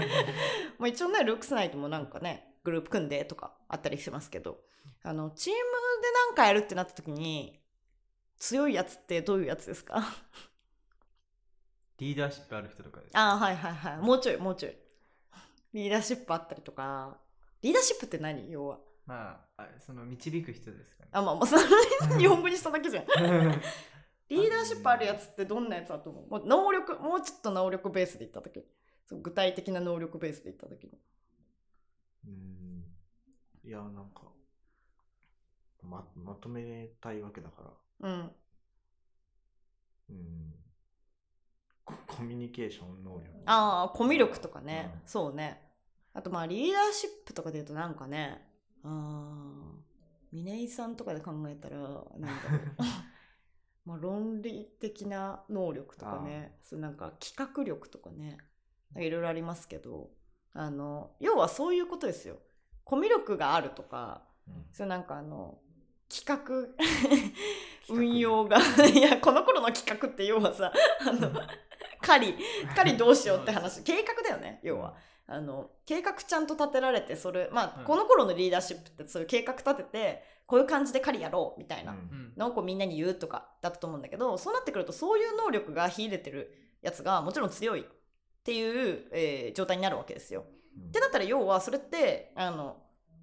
[0.78, 4.60] まあ一応ねルークスナイトもなんかねグループ組んでとかあったりしますけど。
[5.02, 7.58] あのチームでなんかやるってなった時に
[8.38, 10.04] 強いやつってどういうやつですか？
[12.00, 13.98] リーダーシップある人とかですああはいはいはい。
[14.00, 14.76] もうちょいもうちょい。
[15.72, 17.18] リーダーシップあったりとか。
[17.62, 18.52] リーダーシップって何？
[18.52, 21.10] 要はまああその導く人ですかね。
[21.14, 21.64] あまあまあその
[22.20, 23.06] 日本語にしただけじゃん。
[24.30, 26.30] リーダーシップあるやつってどんなやつだと思う？
[26.30, 28.64] もう能力もうちょっと能力ベースで言った時。
[29.08, 30.92] そう具体的な能力ベースで言った時に。
[32.28, 32.86] うん。
[33.68, 34.22] いやなんか
[35.82, 37.64] ままとめたいわけだか
[38.02, 38.08] ら。
[38.08, 38.32] うん。
[40.12, 40.54] うん。
[41.84, 43.26] ココミュニケーション能力。
[43.48, 45.02] ああコミュ力とかね、うん。
[45.08, 45.60] そうね。
[46.14, 48.48] あとまあリーダーシップとかで言うとなんかね
[48.84, 49.80] ああ
[50.32, 51.98] 峰井さんとかで考えたらなんだ
[52.52, 52.62] ろう。
[53.86, 56.58] まあ論理的な能力とかね。
[56.62, 58.38] そうなんか企画力とかね。
[58.96, 60.12] いろいろありますけど。
[60.54, 62.38] あの要はそういうことですよ。
[62.84, 64.66] コミュ力があるとかうん。
[64.72, 65.60] それなんかあの
[66.10, 66.74] 企画
[67.90, 68.58] 運用が。
[68.94, 70.72] いやこの頃の企画って要はさ
[71.02, 71.32] あの
[72.02, 72.36] 狩り
[72.76, 73.84] 狩りどうしようって話。
[73.84, 74.96] 計画だよね要は。
[75.32, 77.86] あの計画ちゃんと立てられてそれまあ、うん。
[77.86, 81.96] この頃のリーダーシップってそういう計画立ててこういう感じで狩りやろうみたいな
[82.36, 87.84] のをこうみんなに言うとかだったと思うんだけどそうなってくるとそういう能力が秀でてるやつがもちろん強いっ
[88.44, 90.46] ていう、えー状態になるわけですよ。
[90.76, 90.88] うん。
[90.88, 92.78] ってなったら要はそれってあの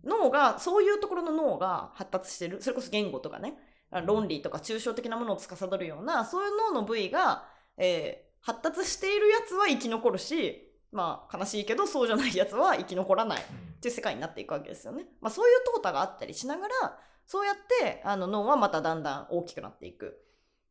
[0.04, 2.62] 脳がそういうところの脳が発達してる。
[2.62, 3.58] それこそ言語とかね。
[3.90, 7.44] あ論理とか抽象的なものを司るようなそういう脳の部位が、
[7.76, 13.44] えー発達しているやつは生き残るしまあ悲しいけどそうじゃないやつは生き残らないっ
[13.80, 15.04] ていう世界になっていくわけですよね。
[15.20, 20.22] まあ、そういう淘汰があったりしながらそうやってあの脳はまただんだん大きくなっていく。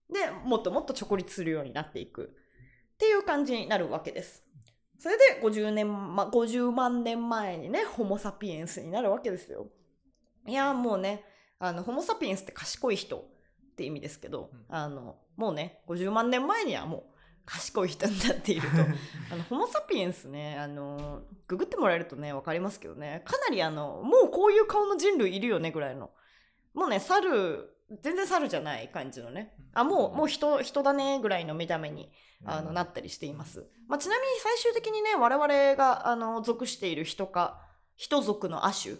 [0.10, 2.34] でもっともっと直立するようになっていく
[2.94, 4.44] っていう感じになるわけです。
[4.98, 9.68] それで50年、ま、50万年前にねホモ・サピエンスになるわけですよ。
[10.48, 11.26] いやもうね
[11.60, 17.15] あのホモ・サピエンスって賢い人って意味ですけど、うんあのもうね50万年前にはもう
[17.46, 18.78] 賢い人になっていると。
[19.32, 23.22] あのホモ・サピエンスねあのググってもらえるとね分かりますけどね。
[23.26, 26.12] かなりあのもうこういう顔の人類いるよねぐらいの。
[26.74, 27.72] もうね猿
[28.02, 29.56] 全然猿じゃない感じのね。
[29.74, 32.12] あもうもう人人だねぐらいの見た目に
[32.46, 37.62] あのなってたりしています、まあ、ちなみに最終的にね我々があの属している人か
[37.96, 38.96] 人族の亜種、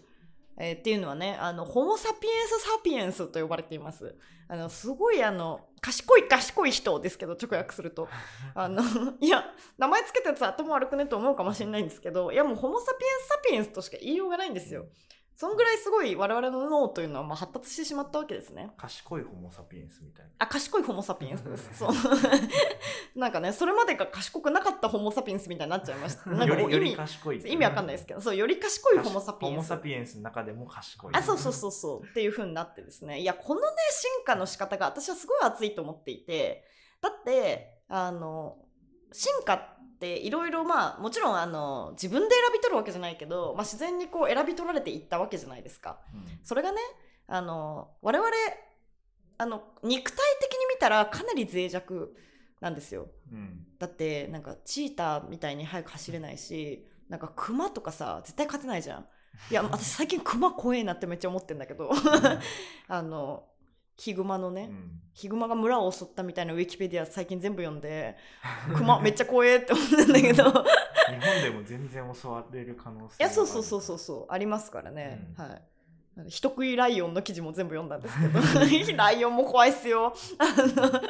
[0.58, 4.16] えーっていうのはねあのホモ・サピエンス・サピエンスと呼ばれています。
[4.48, 8.08] あのすごいあの賢い賢い人ですけど直訳すると。
[8.54, 8.82] あの
[9.20, 9.44] いや
[9.78, 14.86] 名前つけたやつ頭悪くねと思うかもしれないんですけどいやもうホモ・サピエンス・サピエンスとしか言いようがないんですよ
[15.36, 18.72] そんぐらいすごい我々の脳というのはまあ発達してしまったわけですね。
[18.78, 20.32] 賢いホモ・サピエンスみたいな。
[20.40, 21.70] あ賢いホモ・サピエンスです。
[21.78, 21.90] そう。
[23.20, 26.30] なんかねそれまでが賢くなかったホモ・サピエンスみたいになっちゃいました。
[26.32, 27.38] なんかより賢い。
[27.52, 29.56] 意味わかんないですけどそうより賢いホモ・サピエンス。
[29.56, 31.14] ホモ・サピエンスの中でも賢い。
[31.14, 32.08] あそうそうそうそう。
[32.08, 33.20] っていう風になってですね。
[33.20, 36.64] いやこのね進化の仕方が私はすごい熱いと思っていて。
[37.02, 38.58] だってあの
[39.12, 39.75] 進化って
[40.18, 46.00] いろいろまあもちろんあの自分で選び取るわけじゃないけど、まあ、自然にこう選び取られていったわけじゃないですか。
[46.14, 46.40] うん。
[46.44, 46.80] それがね
[47.28, 48.30] あの我々
[49.38, 52.16] あの肉体的に見たらかなり脆弱
[52.62, 53.08] なんですよ。
[53.32, 53.66] うん。
[53.80, 59.06] だってなんかチーターみたいに速く走れないしなんかクマとかさ絶対勝てないじゃん。
[59.52, 61.92] いや私最近クマ怖えなってめっちゃ思ってんだけど。
[62.88, 63.44] あの
[63.98, 65.02] ヒグマのね、うん。
[65.14, 68.18] ヒグマが村を襲ったみたいなウィキペディア最近全部読んで
[68.76, 70.44] クマめっちゃ怖えって思ってんだけど。
[70.44, 75.46] 日本でも全然襲われる可能性いやそうそうそうそうそうありますからね、うん。
[75.46, 75.62] はい。
[76.30, 78.98] 人食いライオンの記事も全部読んだんですけど。
[78.98, 80.14] ライオンも怖いっすよ。
[80.38, 81.02] あの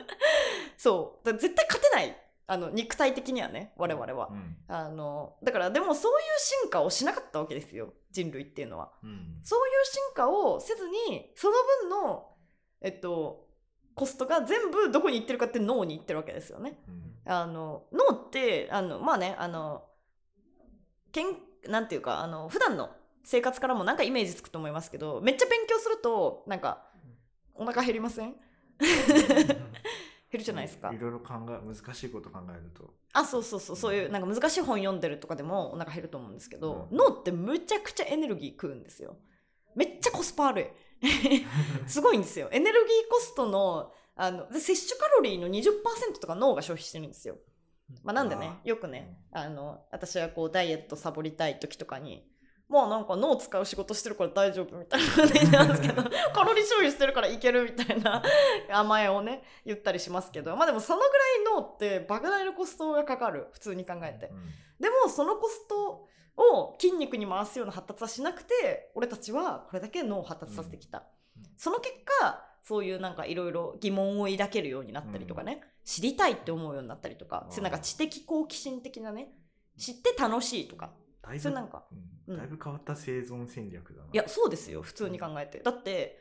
[0.77, 1.33] そう。
[1.33, 2.21] 絶対勝てない。
[2.47, 4.57] あの肉体的にはね我々は、うん。
[4.67, 6.27] あのだからでもそういう
[6.63, 7.93] 進化をしなかったわけですよ。
[8.11, 8.91] 人類っていうのは。
[9.03, 9.39] うん。
[9.43, 12.34] そういう進化をせずにその分の
[12.81, 13.45] えっと
[13.93, 16.77] コストが全部どこに行ってるかって脳に行ってるわけですよね。
[16.87, 17.31] うん。
[17.31, 19.85] あの脳ってあのまあねあの
[21.11, 21.27] けん
[21.67, 22.89] なんていうかあの普段の
[23.23, 26.83] 生活からもなんかイメージつくと思いますけどめっちゃ勉強するとなんか
[27.55, 28.35] お腹減りません？
[28.77, 30.91] 減るじゃないですか。
[30.91, 32.93] いろいろ考え難しいこと考えると。
[33.13, 36.97] あそうそうそうそういうなんか難しい本読んでるとかでもお腹減ると思うんですけど、うん。
[36.97, 39.15] 脳ってむちゃくちゃエネルギー食うんですよ。
[39.73, 40.65] めっちゃコスパ悪い
[41.87, 42.49] すごいんですよ。
[42.51, 47.35] エネルギーコストのあので摂取カロリーの20%とか脳が消費してるんですよ、
[48.01, 52.25] まあ、なんでねあよくねあの私はこうダイエットサボりたい時とかに
[52.69, 56.01] まあなんか脳使う仕事してるから大丈夫みたいな感じなんですけど
[56.33, 58.23] カロリー消費してるからいけるみたいな
[58.71, 64.27] 甘えをね言ったりしますけどまあでもそのぐらい脳って莫大なコストがかかる普通に考えて。
[64.27, 64.45] うん。
[64.79, 66.07] でもそのコスト
[66.37, 71.03] を筋肉に回すような発達はしなくて俺たちはこれだけ脳を発達させてきた、
[71.37, 71.43] うん。
[71.57, 79.29] その結果そういうなんかいろいろ疑問を抱けるようになったりとかね、知りたいって思うようになったりとかあーそういうなんか知的好奇心的なね。
[79.77, 80.91] 知って楽しいとか。
[81.21, 81.85] だいぶそれなんか
[82.27, 82.33] うん。
[82.33, 82.37] うん。
[82.37, 84.07] だいぶ変わった生存戦略だな。
[84.11, 84.81] いやそうですよ。
[84.81, 85.59] 普通に考えて。
[85.59, 86.19] だって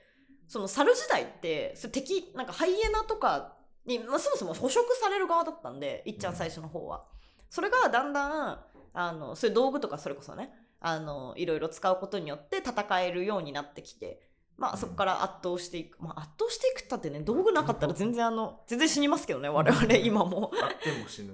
[0.49, 3.57] その猿時代ってそれ敵なんかハイエナとか
[3.87, 6.37] に、まあ、そもそも捕食される側だったんでいっちゃん。
[6.37, 7.07] 最初の方は、
[7.51, 8.65] それがだんだん
[8.95, 14.21] あのそういう道具とかそれこそねあのいろいろ使うことによって戦えるようになってきて
[14.57, 20.53] まあそこから圧倒していく、まあ、圧倒していくったってね道具なかったら全然あの全然死にますけどね我々今も。
[20.63, 21.33] あっても死ぬ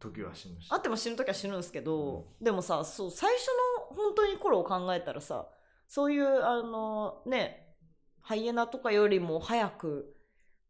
[0.00, 0.66] 時は死ぬし。
[0.70, 3.46] あっても死ぬ時は死ぬんですけど、でもさそう最初
[3.90, 5.46] の本当に頃を考えたらさ
[5.86, 7.68] そういうあのね
[8.20, 10.14] ハイエナとかよりも早く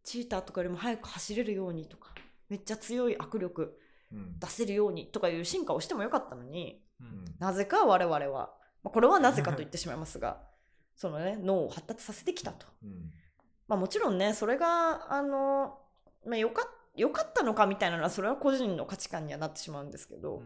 [0.05, 2.15] チーターとかよりも早く走れるようにとか
[2.49, 7.11] めっちゃ強い握力うん出せるようにとかいう進化をしてもよかったのにううん。
[7.25, 8.53] んなぜか我々は、
[8.83, 10.43] まあ、これはなぜかと言ってしまいますが
[10.97, 12.67] そのね脳を発達させてきたと。
[12.83, 13.13] うん。
[13.69, 15.79] まあもちろんねそれがあの、
[16.27, 20.43] まあ、よかよかったのかみたいなのはそれは個人の価値観にはなってしまうんですけど、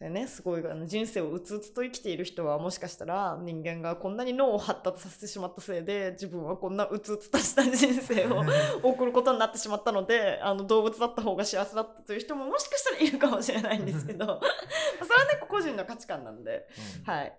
[0.00, 8.42] でね、すごいあの人生をうつうつと生きている人はもしかしたら人間がこんなに脳を発達させてしまったせいで自分はこんなうつうつとした人生を
[8.82, 14.40] 送ることになってしまったのであの動物だった方が幸せだったという人ももしかしたらいるかもしれないんですけど それは
[15.32, 16.68] ね個人の価値観なんで、
[17.06, 17.38] はい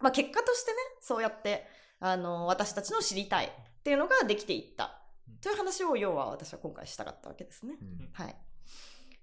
[0.00, 1.66] まあ、結果としてねそうやって
[2.00, 5.00] あの私たちの知りたいっていうのができていった
[5.40, 7.76] という話を要は私は今回したかったわけですね。
[7.80, 8.36] うんはい。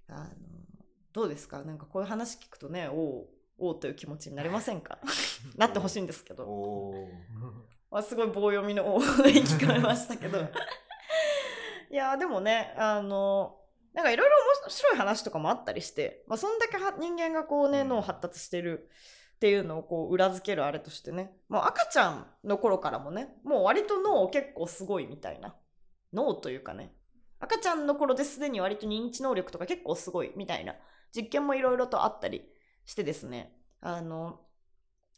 [0.08, 0.28] あの、
[1.12, 1.62] どうですか？
[1.62, 3.26] なんかこういう話聞くとね、お
[3.58, 4.98] お、という気持ちになりませんか？
[5.56, 6.46] なってほしいんですけど。
[7.92, 9.06] あ、すごい棒読みのおおで
[9.42, 10.38] 聞こえましたけど。
[11.90, 13.58] いや、でもね、あの、
[13.92, 18.88] なんかいろいろ面白い話とかもあったりして、まあ、そんだけは人間がこうね、うん脳発達してる
[19.34, 25.54] っていうのをこう裏付けるあれとしてね、もう赤ちゃんの頃からもね、もう割と脳結構すごいみたいな。
[26.14, 26.94] 脳というかね、
[27.40, 30.74] 赤ちゃんの頃ですでに割と認知能力とか結構すごいみたいな
[31.14, 32.42] 実験もいろいろとあったり
[32.84, 34.40] してですね、あの、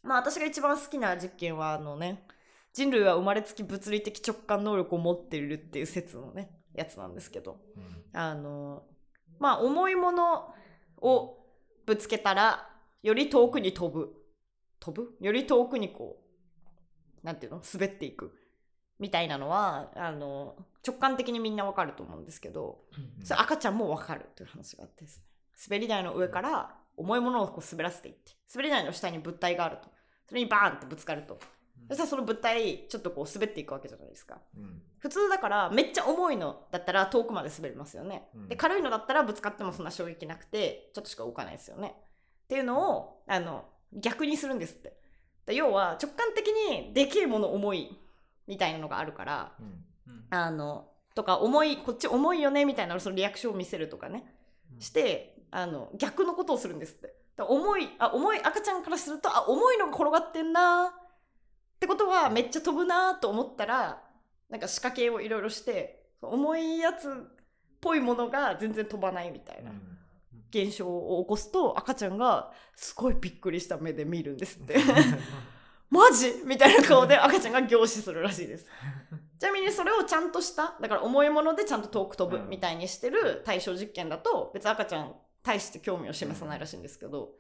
[0.02, 2.26] まあ私が一番好きな実験はあのね、
[2.72, 8.04] 人類は生まれつき物理的直感能力を持っているっていう説のね、やつなんですけど、うん。
[8.12, 8.82] あの、
[9.38, 10.52] まあ重いもの
[11.00, 11.38] を
[11.86, 12.68] ぶつけたら、
[13.02, 14.12] より遠くに飛ぶ。
[14.80, 15.16] 飛ぶ？
[15.20, 16.20] より遠くにこ
[17.22, 17.62] う、なんていうの？
[17.72, 18.32] 滑っていく。
[18.98, 22.84] みたいなのは、あの、直感的にみんなわかると思うんですけど、
[23.22, 25.24] それ赤ちゃんもわかるという話があってですね。
[25.68, 29.88] 滑り台の上から重いものをこう滑らせていって、滑り台の下に物体があると。
[30.26, 31.38] それにバーンってぶつかると。
[31.88, 34.40] そしたらその物体、ちょっとこう滑っていくわけじゃないですか。
[34.56, 34.82] うん。
[34.98, 38.48] 普通だからめっちゃ重いのだったら遠くまで滑りますよね、うん。
[38.48, 41.94] で軽いのだったらぶつかってもそんな衝撃なくてちょっとしか動かないですよね。
[42.44, 44.96] っていうのをあの逆にするんですって。
[45.44, 47.98] で要は直感的にでけえもの重い
[48.46, 49.62] みたいなのがあるからう
[50.10, 50.24] ん。
[50.30, 54.24] あのとか重いこっち重いよねみたいなそのリアクションを見せるとかね。
[54.78, 57.14] してあの逆のことをするんですって。
[57.36, 64.02] だ重いあ重い赤ちゃんからするとあ重いのが転がってんなってことはめっちゃ飛ぶなと思ったら
[64.50, 67.12] なんか仕掛けをいろいろして重いやつっ
[67.80, 69.70] ぽいものが全然飛ばないみたいな
[70.50, 74.76] 現象を起こすと赤ちゃんがすごいびっくりした目で見るんですって。
[75.90, 76.42] マジ？
[76.44, 78.66] みたいな顔で赤ちゃんが凝視するらしいです。
[79.38, 85.14] ちなみにそれをちゃんとしただから重いものでちゃんと遠く飛ぶうんみたいにしてる対象実験だと別に赤ちゃん
[85.44, 87.30] 大して興味を示さないらしいんですけど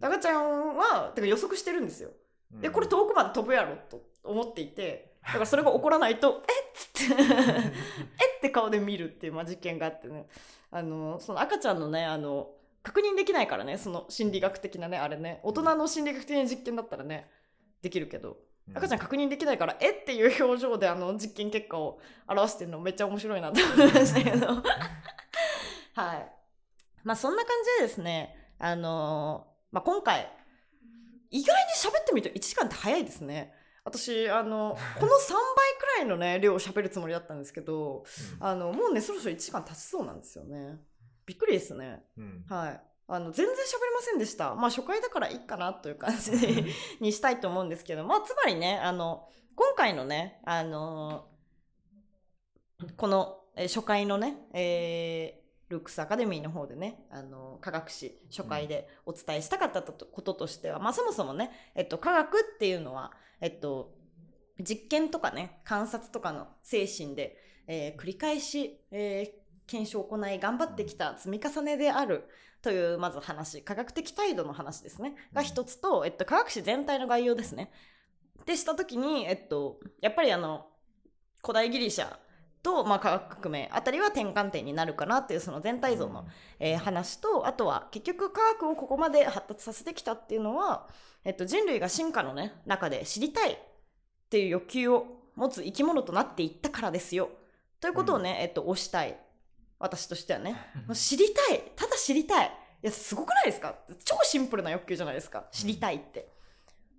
[0.00, 2.10] 赤ちゃんはてか予測してるんですよ。
[2.54, 2.60] うん。
[2.62, 10.26] でこれ遠くまで飛ぶやろと思っていて だからそれが起こらないと「えっ?」つって「えっ?」て顔で見るっていう、まあ、実験があってね。
[10.70, 15.40] あのその赤ちゃんのねあの確認できないからねその心理学的なねあれね。
[15.42, 17.28] 大人の心理学的な実験だったらね
[17.82, 18.38] できるけど。
[18.72, 21.98] 赤ちゃん確認できないから「えっ?」ていう表情であの実験結果を
[22.28, 24.46] 表してるのめっちゃ面白いなと思いましたけど。
[25.94, 26.39] はい
[27.04, 30.30] まあそんな感じでですねあのまあ今回
[31.30, 33.54] 意外に喋ってみると1時間って早いですね。
[33.82, 38.04] 私あのこの3倍くらいのね 量を喋るつもりだったんですけど
[38.38, 40.78] あのもうねそろそろ1時間経ちそうなんですよね。
[41.24, 42.04] びっくりですね。
[42.16, 42.44] うん。
[42.48, 42.80] はい。
[43.08, 44.54] あの全然喋れませんでした。
[44.54, 46.32] まあ初回だからいいかなという感じ
[47.00, 51.28] にしたいと思うんですけどまあつまりねあの今回のねあの
[52.96, 55.39] このえー初回のね、えー
[55.70, 63.94] ルックスアカデミーの方でねあの科学史初回でお伝えしたかったこととしては、まあそもそもね、えっと、科学っていうのは、えっと、
[64.58, 69.40] 実験とかね観察とかの精神で、えー繰り返し、えー
[69.70, 72.28] 検証を行い頑張ってきた積み重ねである
[72.60, 77.70] というまず話科学的態度の話ですねが一つと、えっと、科学史全体の概要ですね。
[78.46, 80.66] でした時に、えっと、やっぱりあの
[81.40, 82.16] 古代ギリシャ
[82.62, 86.26] と、まあ、科学革命あたりは転換点になるかなっていうその全体像の、
[86.58, 90.86] えー話とあとは結局科学をここまで発達させてきたっていうのは、
[91.24, 93.58] えっと、人類が進化の、ね、中で知りたいっ
[94.28, 95.06] ていう欲求を
[95.36, 97.30] 持つ生き物となっていったからですよ。
[97.80, 99.18] ということをね、えっと、推したい。
[99.78, 100.56] 私としてはね。
[100.86, 101.62] もう知りたい。
[101.74, 102.46] ただ知りたい。
[102.82, 103.74] いやすごくないですか？
[104.04, 105.46] 超シンプルな欲求じゃないですか？
[105.50, 106.28] 知りたいって。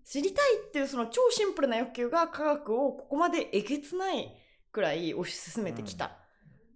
[0.03, 4.35] 知りたいっていうその超シンプルな欲求が科学をここまでえげつない
[4.71, 6.17] くらい推し進めてきた、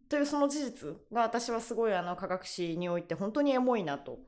[0.10, 4.20] というその事実が私はすごいあの科学史において本当にエモいなと。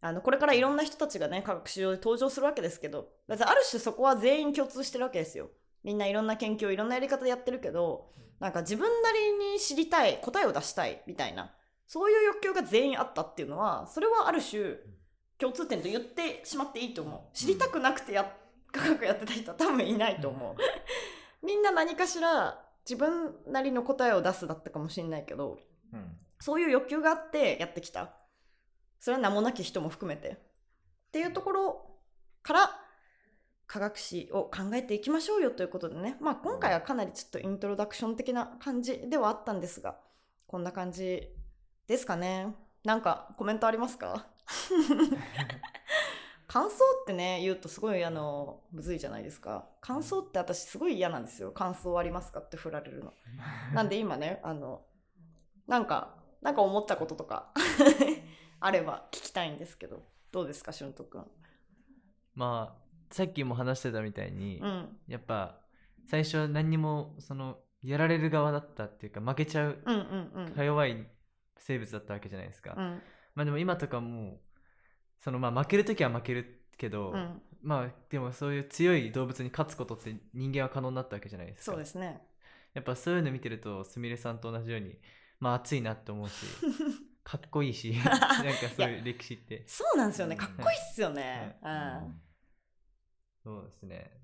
[0.00, 3.38] あのこれからいろんな人たちがね科学史上で登場するわけですけどある
[3.68, 5.50] 種そこは全員共通してるわけですよ。
[5.82, 11.52] みんないろんな研究をいろんなやり方でやってるけどなんか自分なりに知りたい答えを出したいみたいな
[11.86, 14.76] そういう欲求が全員あったっていうのはそれはある種
[15.38, 17.36] 共通点と言ってしまっていいと思う。
[17.36, 18.32] 知りたくなくてや
[18.72, 20.56] 科学やってた人は多分いないと思う。
[21.46, 25.58] みんな何かしら自分なりの答えを出すだったかもしれないけど
[25.92, 26.16] うん。
[26.40, 28.14] そういう欲求があってやってきた。
[29.00, 30.28] それは名もなき人も含めて。
[30.30, 30.36] っ
[31.12, 31.90] ていうところ
[32.42, 32.70] から
[33.66, 36.16] 科学史を考えていきましょうよということでね。
[36.20, 39.98] まあ今回はかなりちょっとイントロダクション的な感じではあったんですが
[40.46, 41.28] こんな感じ
[41.86, 42.54] ですかね。
[42.84, 44.26] なんかコメントありますか？
[46.48, 49.68] 感想ってね言うとすごいあのむずいじゃないですか。
[49.80, 51.52] 感想って私すごい嫌なんですよ。
[51.52, 53.12] 感想ありますかって振られるの。
[53.74, 54.82] なんで今ねあの
[55.66, 57.52] なんかなんか思ったこととか
[58.60, 60.02] あれば聞きたいんですけど。
[60.30, 61.26] どうですか俊斗くん。
[62.34, 64.96] まあさっきも話してたみたいに、うん。
[65.06, 65.60] やっぱ
[66.06, 69.82] 最初は何にもそのやられる側だったっていうか負けちゃう
[70.54, 71.06] か弱い
[71.58, 73.02] 生物だったわけじゃないですか、うん。
[73.34, 74.40] まあでも今とかもう
[75.20, 77.42] そのまあ負ける時は負けるけど、うん。
[77.60, 81.72] まあでもそういう強い動物に勝つことって人間は可能になったわけじゃないですか。
[81.72, 82.22] そうですね。
[82.74, 84.96] やっぱそういうの見てるとすみれさんと同じように
[85.40, 86.46] まあ熱いなって思うし
[87.24, 88.28] かっこいいし なんか
[88.74, 89.64] そういう歴史って。
[89.66, 90.36] そうなんですよね。
[90.36, 92.20] かっこいいっすよね、ううん。
[93.42, 94.18] そうですね。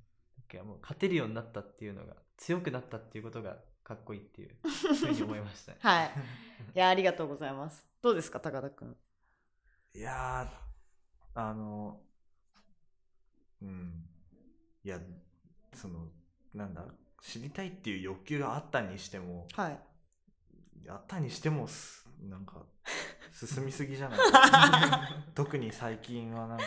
[0.63, 5.79] もう勝てるようになったっていうのが強くなったっていうことがかっこいいっていうふうに思いましたね。
[5.83, 6.11] はい。
[6.77, 7.85] いやありがとうございます。
[8.01, 8.97] どうですか高田くん。
[9.95, 10.64] いやー
[11.35, 12.01] あの
[13.63, 14.05] うん。
[14.85, 14.99] いや
[15.75, 16.07] その
[16.53, 16.85] なんだ
[17.23, 19.79] 知りたいっていう欲求があったにしてもはい。
[20.89, 22.63] あったにしてもすなんか
[23.33, 24.19] 進みすぎじゃない？
[25.35, 26.65] 特に最近はなんか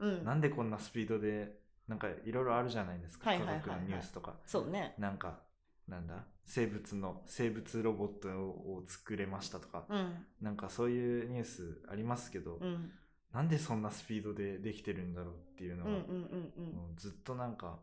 [0.00, 0.24] うん。
[0.24, 3.36] なんでこんなスピードでなんかいろいろあるじゃないですか？
[3.36, 4.38] 科学のニュースとか。
[4.46, 4.94] そうね。
[4.98, 5.40] なんか
[5.86, 6.24] なんだ？
[6.46, 10.26] 生物の生物ロボットを作れましたとか、うん。
[10.40, 12.90] なんかそういうニュースありますけど、うん
[13.32, 17.78] なんでそんなスピードでできてるんだろうっていうのは、うんうんうんずっとなんか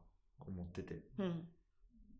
[0.46, 1.26] 思ってて、うん。
[1.26, 1.32] うん。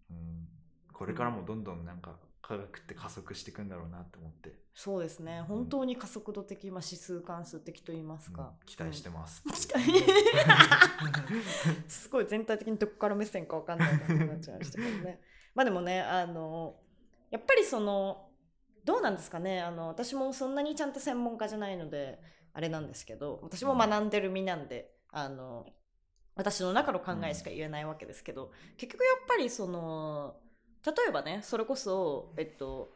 [0.10, 0.48] うん、
[0.94, 5.42] これからもどんどんなんか科学って加速していくんだろうなって思って、そうですね。
[5.42, 8.36] 本当に加速度的、まあ、指数関数的と言いますうん。
[8.36, 10.06] か、期待してます、期待。
[11.90, 15.22] すごい全体的にどこから目線かわかんない感じになっちゃいましたけどね。
[15.54, 16.80] まあでもねあの
[17.32, 18.30] やっぱりその
[18.86, 19.62] どうなんですかね。
[19.62, 22.20] あの私もそんなにちゃんと専門家じゃないので
[22.58, 25.68] あれなんですけど私も学んでる身なんであの
[26.36, 30.36] 私の中の考えしか言えないわけですけど、結局やっぱりその
[30.84, 32.94] 例えばねそれこそえっと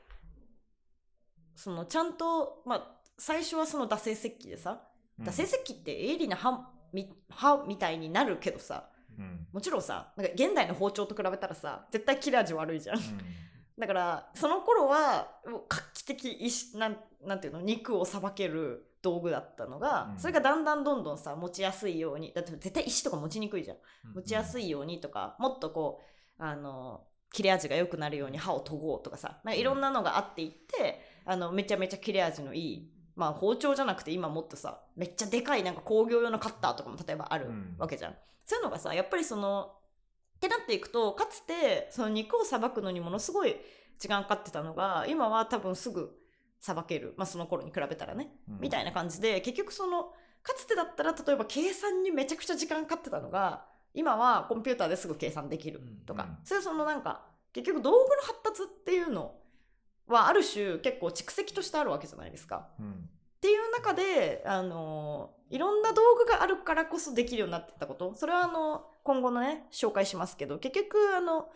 [1.56, 4.82] そのちゃんとまあ最初はその惰性石器でさ
[5.20, 5.28] うん。
[5.28, 9.48] 惰性石器って鋭利な刃み刃みたいになるけどさうん。
[9.54, 12.98] もちろんさなんか現代の包丁と比べたらさ絶対切れ味悪いじゃん。
[13.78, 20.20] だからその頃はもう画期的石なんなんていうの肉をさばける道具だったのが、うん。
[20.20, 23.78] それがだんだんどんどんさ持ちやすいようにだって絶対石とか持ちにくいじゃん。
[24.14, 26.02] 持ちやすいようにとか、もっとこ
[26.40, 27.02] うあの
[27.34, 37.76] 切れ味が良くなるように刃を研ごうとかさなんかいろんなのがあっていってあのめちゃめちゃ切れ味のいいまあ包丁じゃなくて今もっとさめっちゃでかいなんか工業用のカッターとかも例えばあるうん。
[37.78, 39.72] わけじゃん、そういうのがさやっぱりその
[40.38, 43.56] ってなっていくとかつてその肉をさばくのにものすごい
[44.00, 46.10] 時間かかってたのが今は多分すぐ
[46.62, 48.30] さばける、まあ、その頃に比べたらね。
[48.48, 59.36] みたいな感じで結局そのかつてだったら例えば計算にめちゃくちゃ時間かかってたのが今はコンピューターですぐ計算できるとか、うんそういうそのなんか結局道具の発達っていうの
[60.08, 62.70] はある種結構蓄積としてあるわけじゃないですか。
[62.80, 62.92] うん。
[62.92, 62.94] っ
[63.42, 68.14] ていう中で、あのいろんな道具があるからこそできるようになってったこと。
[68.14, 71.50] それはあの今後のね紹介しますけど結局あの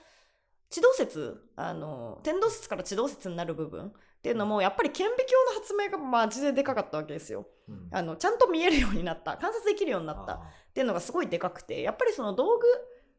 [0.70, 3.94] 地動説あの天動説から地動説になる部分
[4.26, 7.46] っていうのもやっぱり顕微鏡の発明がマジででかかったわけですよ。
[7.70, 7.90] うん。
[7.92, 9.38] あのちゃんと見えるようになった。
[9.38, 10.34] 観察できるようになった。
[10.34, 12.66] あっていうのがすごいでかくてやっぱりその道具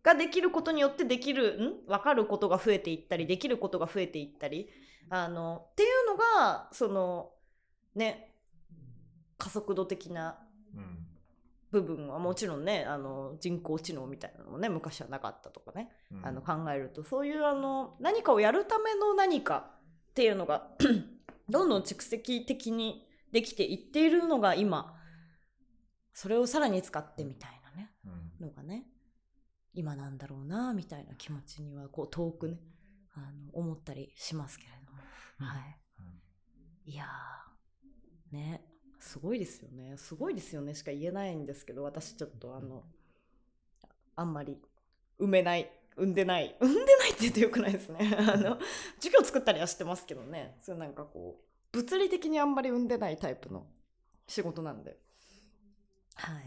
[0.02, 1.86] ができることによってできるん？
[1.86, 4.68] 分かることが増えていったりできることが増えていったり。
[5.09, 7.30] あのっていうのがその
[7.94, 8.34] ね
[9.38, 10.40] 加速度的な
[11.70, 16.26] 部分はもちろんねあの人工知能みたいなのもね昔はなかったとかね、うん。
[16.26, 19.70] あの考えるとそういうあの何かをやるための何か
[20.16, 20.68] っていうのが
[21.46, 24.96] どんどん蓄積的にできていっているのが今
[26.14, 28.46] それをさらに使ってみたいなねうん。
[28.46, 28.86] のがね
[29.74, 32.58] 今なんだろうなみたいな気持ちにはこう遠くね
[33.14, 34.98] あの思ったりしますけれども、
[35.52, 35.58] は
[36.86, 38.62] い、いやーね
[38.98, 39.98] すごいですよね。
[39.98, 42.84] すごいですよねしか言えないんですけど私ちょっとあの
[44.14, 44.56] あんまり
[45.20, 46.55] 埋めない産んでない。
[46.61, 47.99] 産んでないって言ってよくないですね。
[48.18, 48.59] あの
[48.97, 50.59] 授業作ったりはしてますけどね。
[50.62, 53.66] それなんかこう物理的にあんまり産んでないタイプの
[54.26, 54.99] 仕事なんで。
[56.14, 56.44] はい、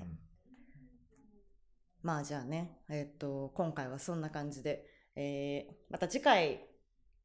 [2.02, 4.86] まあじゃあね、えっ、と、今回はそんな感じで、
[5.16, 6.66] えーまた次回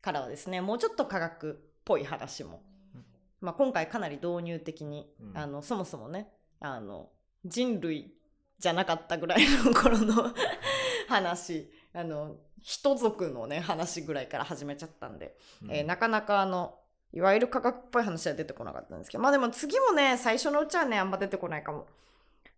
[0.01, 2.63] からはですね、もうちょっと科学っぽい話も、
[2.95, 3.05] うん。
[3.41, 5.39] まあ今回かなり導入的に、うん。
[5.39, 6.29] あの、そもそもね、
[6.61, 7.11] あの、
[7.45, 8.15] 人類
[8.59, 10.35] じゃなかったぐらいの頃の
[11.09, 15.37] 話、あの、人族のね、話ぐらいから始めちゃったんで、
[15.71, 16.79] えーなかなかあの
[17.13, 21.87] いわゆる科学っぽい話は出てこなかったんですけどまあでも次もね最初のうちはねあんま出てこないかも。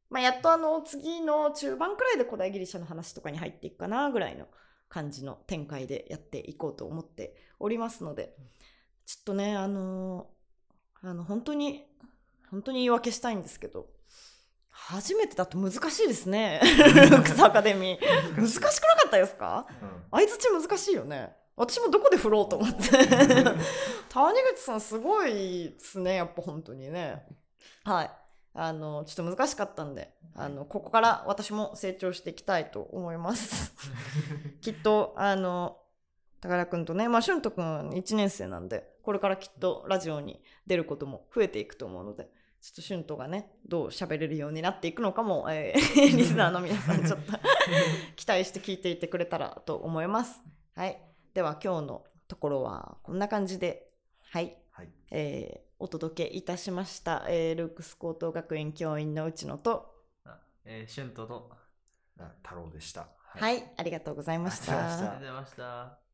[0.08, 4.46] まあ、やっとあの次の中盤くらいで古代ギリシャの話とかに入っていくかなぐらいの
[4.88, 8.34] 感じの展開でやっていこうと思っておりますので
[9.04, 10.28] ちょっとねあの
[11.02, 11.84] あの本当に
[12.50, 13.88] 本当に言い訳したいんですけど
[14.78, 16.60] 初めてだと難しいですね。
[16.62, 18.36] ルークスアカデミー。
[18.36, 18.74] 難しくなか
[19.08, 19.66] ったですか？
[19.82, 20.04] うん。
[20.20, 21.34] 相づち難しいよね。
[21.56, 22.82] 私もどこで振ろうと思って。
[22.90, 27.26] 谷口さんすごいですねやっぱ本当にね。
[27.84, 28.10] はい。
[28.54, 33.72] あのちょっと難しかったんであのここから私も成長していきたいと思います。
[34.62, 35.78] きっとあの
[36.40, 42.30] 高田君とねまあ俊斗君1年生なんでこれからきっとラジオに出ることも増えていくと思うので
[42.66, 47.32] ちょっと俊斗がねどう喋れるようになっていくのかも、えー リスナーの皆さんちょっと
[48.16, 50.42] 期待して聞いていてくれたらと思います。
[50.74, 51.00] はい、
[51.32, 53.92] では今日のところはこんな感じで、
[54.32, 54.56] はい。
[54.72, 54.88] はい。
[55.12, 59.94] えーお届けいたしました、えールークス高等学園教員の内野と、
[60.24, 61.50] あえー、シュントと
[62.18, 63.08] あ太郎でした。
[63.26, 65.10] はい、ありがとうございましありがとうございましたた。
[65.10, 66.05] ありがとうございました。